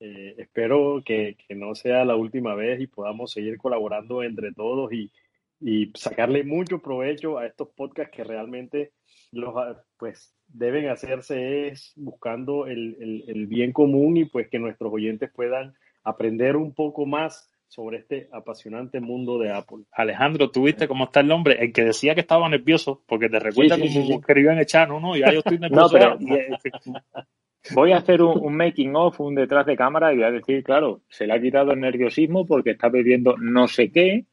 [0.00, 5.12] Eh, espero que, no sea la última vez y podamos seguir colaborando entre todos y,
[5.60, 8.92] y sacarle mucho provecho a estos podcasts que realmente
[9.32, 9.54] los,
[9.98, 15.74] pues, deben hacerse es buscando el, el bien común y pues que nuestros oyentes puedan
[16.04, 19.84] aprender un poco más sobre este apasionante mundo de Apple.
[19.92, 21.56] Alejandro, ¿tú viste cómo está el hombre?
[21.60, 25.00] El que decía que estaba nervioso, porque te recuerda sí, sí, como escribió en Echano,
[25.00, 25.16] ¿no?
[25.16, 25.98] Ya yo estoy nervioso.
[25.98, 26.18] no, pero
[27.74, 30.64] voy a hacer un, un, making of, un detrás de cámara y voy a decir,
[30.64, 34.24] claro, se le ha quitado el nerviosismo porque está bebiendo no sé qué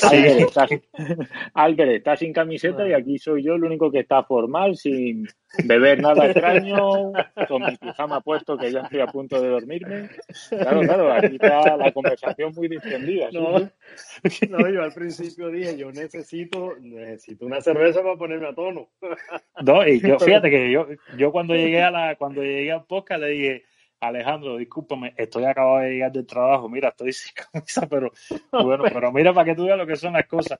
[0.00, 0.66] Albert, está,
[1.54, 5.28] Albert está sin camiseta y aquí soy yo el único que está formal, sin
[5.64, 7.12] beber nada extraño,
[7.48, 10.08] con mi pijama puesto que ya estoy a punto de dormirme.
[10.48, 13.28] Claro, claro, aquí está la conversación muy distendida.
[13.32, 18.88] No, no, yo al principio dije, yo necesito, necesito una cerveza para ponerme a tono.
[19.62, 20.86] No, y yo, fíjate que yo,
[21.16, 23.64] yo cuando llegué a la, cuando llegué al podcast le dije,
[24.02, 28.12] Alejandro, discúlpame, estoy acabado de llegar del trabajo, mira, estoy sin camisa, pero
[28.50, 30.58] bueno, pero mira para que tú veas lo que son las cosas.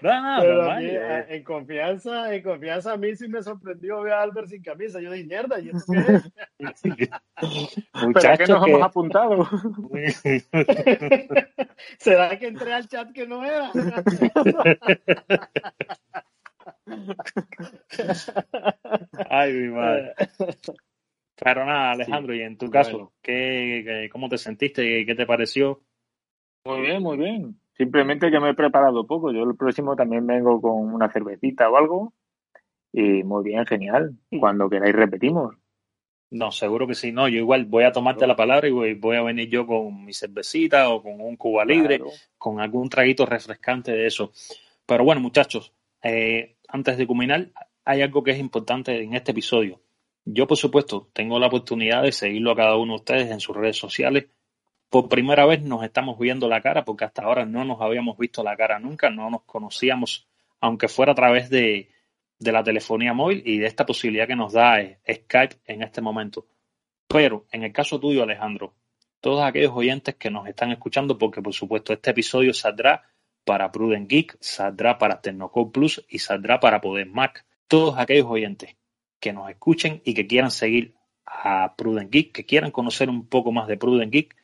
[0.00, 1.26] No, no, pero mí, eh.
[1.28, 5.00] en confianza, en confianza a mí sí me sorprendió ver a Albert sin camisa.
[5.00, 6.32] Yo dije, mierda, ¿y esto qué es?
[8.14, 8.70] ¿Pero qué nos que...
[8.70, 9.48] hemos apuntado?
[11.98, 13.72] ¿Será que entré al chat que no era?
[19.28, 20.14] Ay, mi madre.
[21.40, 22.40] Pero nada, Alejandro, sí.
[22.40, 25.06] y en tu caso, ¿qué, qué, cómo te sentiste?
[25.06, 25.82] ¿Qué te pareció?
[26.64, 27.60] Muy bien, muy bien.
[27.76, 29.32] Simplemente que me he preparado poco.
[29.32, 32.12] Yo el próximo también vengo con una cervecita o algo.
[32.92, 34.16] Y muy bien, genial.
[34.40, 35.54] Cuando queráis repetimos.
[36.30, 37.12] No, seguro que sí.
[37.12, 40.04] No, yo igual voy a tomarte la palabra y voy, voy a venir yo con
[40.04, 42.12] mi cervecita o con un Cuba Libre, claro.
[42.36, 44.32] con algún traguito refrescante de eso.
[44.84, 45.72] Pero bueno, muchachos,
[46.02, 47.48] eh, antes de culminar,
[47.84, 49.80] hay algo que es importante en este episodio.
[50.30, 53.56] Yo, por supuesto, tengo la oportunidad de seguirlo a cada uno de ustedes en sus
[53.56, 54.26] redes sociales.
[54.90, 58.42] Por primera vez nos estamos viendo la cara, porque hasta ahora no nos habíamos visto
[58.42, 60.28] la cara nunca, no nos conocíamos,
[60.60, 61.88] aunque fuera a través de,
[62.38, 64.76] de la telefonía móvil y de esta posibilidad que nos da
[65.10, 66.46] Skype en este momento.
[67.06, 68.74] Pero en el caso tuyo, Alejandro,
[69.22, 73.02] todos aquellos oyentes que nos están escuchando, porque por supuesto este episodio saldrá
[73.46, 77.46] para Prudent Geek, saldrá para Tecnocore Plus y saldrá para Poder Mac.
[77.66, 78.77] Todos aquellos oyentes
[79.20, 80.94] que nos escuchen y que quieran seguir
[81.26, 84.34] a Prudent Geek, que quieran conocer un poco más de Prudent Geek,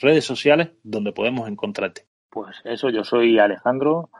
[0.00, 2.06] redes sociales donde podemos encontrarte.
[2.30, 4.10] Pues eso, yo soy Alejandro,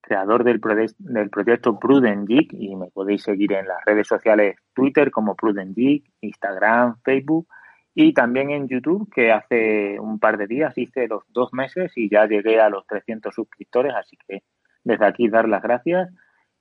[0.00, 0.60] creador del,
[0.98, 5.74] del proyecto Prudent Geek y me podéis seguir en las redes sociales Twitter como Prudent
[5.74, 7.48] Geek, Instagram, Facebook
[7.94, 12.10] y también en YouTube que hace un par de días hice los dos meses y
[12.10, 14.42] ya llegué a los 300 suscriptores, así que
[14.84, 16.10] desde aquí dar las gracias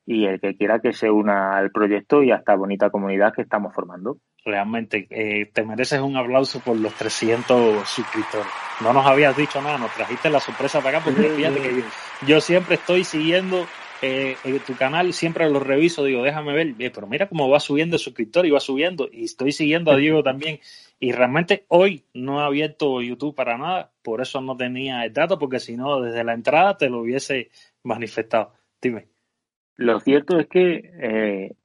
[0.05, 3.43] y el que quiera que se una al proyecto y a esta bonita comunidad que
[3.43, 4.17] estamos formando.
[4.43, 8.47] Realmente, eh, te mereces un aplauso por los 300 suscriptores.
[8.81, 11.83] No nos habías dicho nada, nos trajiste la sorpresa para acá, porque fíjate que
[12.25, 13.67] yo, siempre estoy siguiendo
[14.01, 14.35] eh,
[14.65, 17.99] tu canal, siempre lo reviso, digo, déjame ver, eh, pero mira cómo va subiendo el
[17.99, 20.59] suscriptor y va subiendo, y estoy siguiendo a Diego también.
[20.99, 25.37] Y realmente hoy no he abierto YouTube para nada, por eso no tenía el dato,
[25.37, 27.51] porque si no, desde la entrada te lo hubiese
[27.83, 28.53] manifestado.
[28.81, 29.10] Dime.
[29.77, 31.55] Lo cierto es que eh,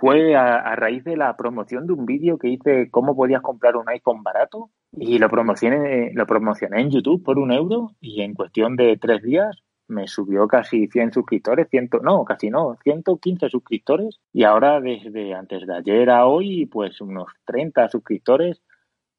[0.00, 3.88] fue a, raíz de la promoción de un vídeo que hice cómo podías comprar un
[3.88, 8.76] iPhone barato y lo promocioné, lo promocioné en YouTube por un euro y en cuestión
[8.76, 14.42] de tres días me subió casi 100 suscriptores, 100, no, casi no, 115 suscriptores y
[14.44, 18.62] ahora desde antes de ayer a hoy pues unos 30 suscriptores.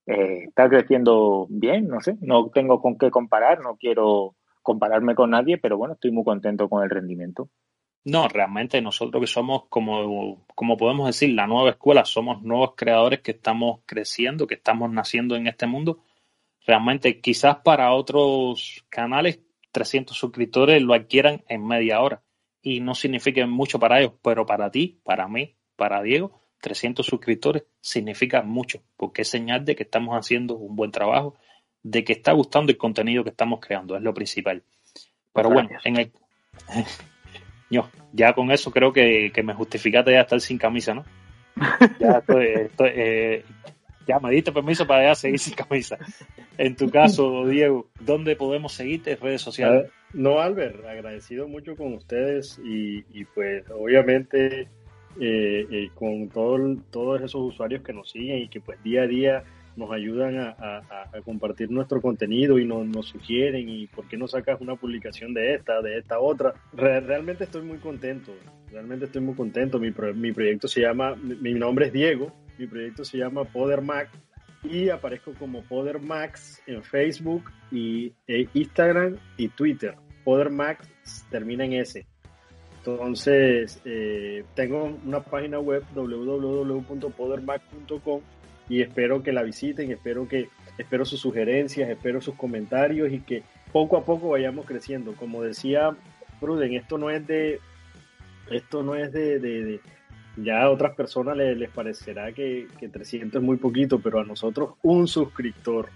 [0.05, 5.31] Eh, está creciendo bien, no sé, no tengo con qué comparar, no quiero compararme con
[5.31, 7.49] nadie, pero bueno, estoy muy contento con el rendimiento.
[8.03, 13.19] No, realmente nosotros que somos, como, como podemos decir, la nueva escuela, somos nuevos creadores
[13.19, 15.99] que estamos creciendo, que estamos naciendo en este mundo.
[16.65, 19.41] Realmente, quizás para otros canales,
[19.71, 22.23] 300 suscriptores lo adquieran en media hora
[22.61, 27.63] y no significa mucho para ellos, pero para ti, para mí, para Diego, 300 suscriptores
[27.79, 31.35] significa mucho, porque es señal de que estamos haciendo un buen trabajo,
[31.83, 34.63] de que está gustando el contenido que estamos creando, es lo principal.
[35.33, 36.11] Pero bueno, en el,
[37.69, 41.05] yo, ya con eso creo que, que me justificaste ya estar sin camisa, ¿no?
[41.99, 43.45] Ya estoy, estoy eh,
[44.07, 45.97] ya me diste permiso para ya seguir sin camisa.
[46.57, 49.91] En tu caso, Diego, ¿dónde podemos seguirte en redes sociales?
[50.13, 54.69] No, Albert, agradecido mucho con ustedes y, y pues obviamente
[55.19, 59.07] eh, eh, con todo, todos esos usuarios que nos siguen y que pues día a
[59.07, 59.43] día
[59.77, 60.83] nos ayudan a,
[61.23, 65.55] compartir nuestro contenido y nos, nos, sugieren y por qué no sacas una publicación de
[65.55, 66.53] esta, de esta otra.
[66.73, 68.33] Re realmente estoy muy contento,
[68.71, 69.79] realmente estoy muy contento.
[69.79, 74.09] Mi, mi proyecto se llama, mi nombre es Diego, mi proyecto se llama Poder Mac
[74.63, 79.95] y aparezco como Poder Max en Facebook y e Instagram y Twitter.
[80.23, 80.87] Poder Max
[81.29, 82.07] termina en S.
[82.79, 88.21] Entonces, eh, tengo una página web www.podermac.com
[88.69, 93.43] y espero que la visiten, espero que espero sus sugerencias, espero sus comentarios y que
[93.71, 95.13] poco a poco vayamos creciendo.
[95.15, 95.95] Como decía
[96.39, 97.59] Pruden, esto no es de
[98.49, 99.81] esto no es de,
[100.37, 104.75] ya a otras personas les, parecerá que, que 300 es muy poquito, pero a nosotros
[104.83, 105.89] un suscriptor,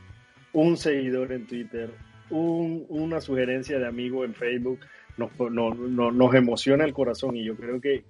[0.51, 1.91] un seguidor en Twitter,
[2.29, 4.79] una sugerencia de amigo en Facebook
[5.17, 8.03] nos, nos emociona el corazón y yo creo que,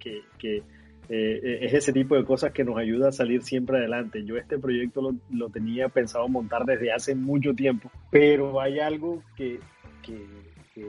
[1.13, 4.23] eh, es ese tipo de cosas que nos ayuda a salir siempre adelante.
[4.23, 9.59] Yo este proyecto lo, tenía pensado montar desde hace mucho tiempo, pero hay algo que,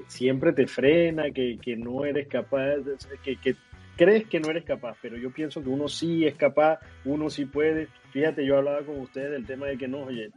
[0.06, 2.76] siempre te frena, que, no eres capaz,
[3.24, 3.56] que, que
[3.96, 7.44] crees que no eres capaz, pero yo pienso que uno sí es capaz, uno sí
[7.44, 7.88] puede.
[8.12, 10.30] Fíjate, yo hablaba con ustedes del tema de que no, oye,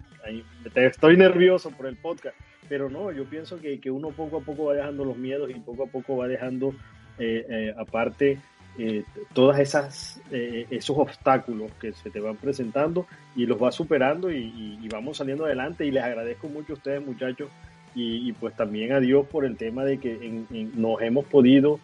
[0.73, 2.35] estoy nervioso por el podcast,
[2.67, 5.59] pero no, yo pienso que, que, uno poco a poco va dejando los miedos y
[5.59, 6.73] poco a poco va dejando
[7.19, 8.39] eh, eh, aparte
[8.77, 9.03] eh,
[9.33, 13.05] todas esas esos obstáculos que se te van presentando
[13.35, 15.85] y los va superando y, vamos saliendo adelante.
[15.85, 17.49] Y les agradezco mucho a ustedes muchachos.
[17.93, 20.43] Y, pues también a Dios por el tema de que
[20.75, 21.79] nos hemos podido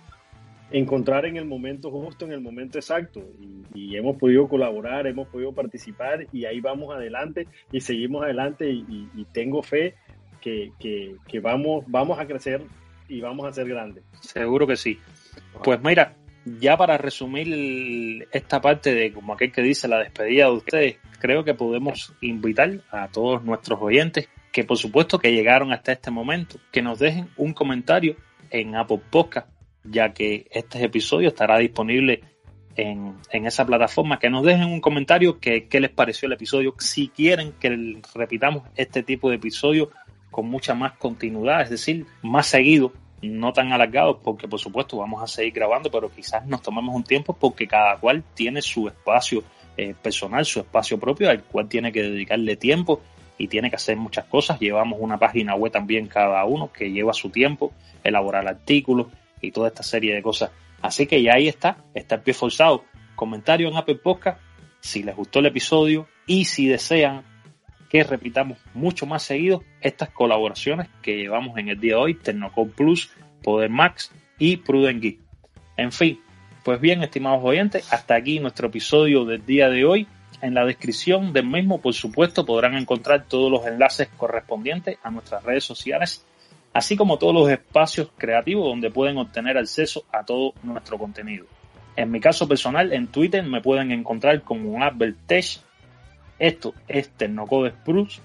[0.72, 3.22] encontrar en el momento justo, en el momento exacto.
[3.74, 8.70] Y, hemos podido colaborar, hemos podido participar y ahí vamos adelante y seguimos adelante.
[8.70, 9.96] Y tengo fe
[10.42, 12.62] que, vamos, vamos a crecer
[13.08, 14.04] y vamos a ser grandes.
[14.20, 15.00] Seguro que sí.
[15.64, 16.16] Pues mira,
[16.46, 21.44] ya para resumir esta parte de como aquel que dice la despedida de ustedes, creo
[21.44, 26.58] que podemos invitar a todos nuestros oyentes que por supuesto que llegaron hasta este momento,
[26.72, 28.16] que nos dejen un comentario
[28.50, 29.48] en Apple Podcast,
[29.84, 32.22] ya que este episodio estará disponible
[32.76, 36.76] en, en, esa plataforma, que nos dejen un comentario que, qué les pareció el episodio,
[36.80, 39.90] si quieren que repitamos este tipo de episodio
[40.30, 45.22] con mucha más continuidad, es decir, más seguido, no tan alargado, porque por supuesto vamos
[45.22, 49.44] a seguir grabando, pero quizás nos tomemos un tiempo porque cada cual tiene su espacio
[49.78, 53.02] eh, personal, su espacio propio, al cual tiene que dedicarle tiempo
[53.38, 54.60] y tiene que hacer muchas cosas.
[54.60, 59.08] Llevamos una página web también cada uno que lleva su tiempo, elaborar artículos
[59.42, 60.52] y toda esta serie de cosas.
[60.82, 62.84] Así que ya ahí está, está el pie forzado.
[63.16, 64.40] Comentario en Apple Podcast
[64.82, 67.24] si les gustó el episodio y si desean
[67.92, 72.70] que repitamos mucho más seguido estas colaboraciones que llevamos en el día de hoy, Tecnocom
[72.70, 73.12] Plus,
[73.44, 75.20] Poder Max y Prudent.
[75.76, 76.22] En fin,
[76.64, 80.08] pues bien, estimados oyentes, hasta aquí nuestro episodio del día de hoy.
[80.42, 85.44] En la descripción del mismo, por supuesto, podrán encontrar todos los enlaces correspondientes a nuestras
[85.44, 86.26] redes sociales,
[86.74, 91.46] así como todos los espacios creativos donde pueden obtener acceso a todo nuestro contenido.
[91.98, 94.80] En mi caso personal, en Twitter me pueden encontrar como
[95.28, 95.60] Tech
[96.42, 98.20] esto es Tecnocode Plus,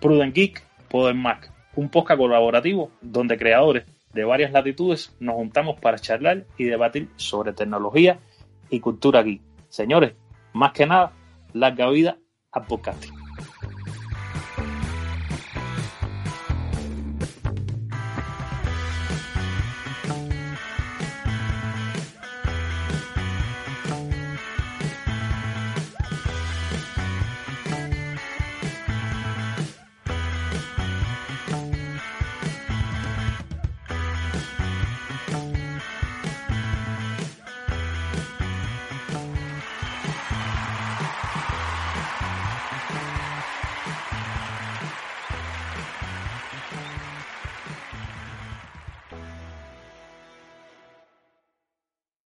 [0.00, 5.98] Prudent Geek, Poder Mac, un podcast colaborativo donde creadores de varias latitudes nos juntamos para
[5.98, 8.20] charlar y debatir sobre tecnología
[8.70, 9.42] y cultura geek.
[9.68, 10.14] Señores,
[10.52, 11.12] más que nada,
[11.52, 12.16] larga vida
[12.52, 13.17] al podcasting.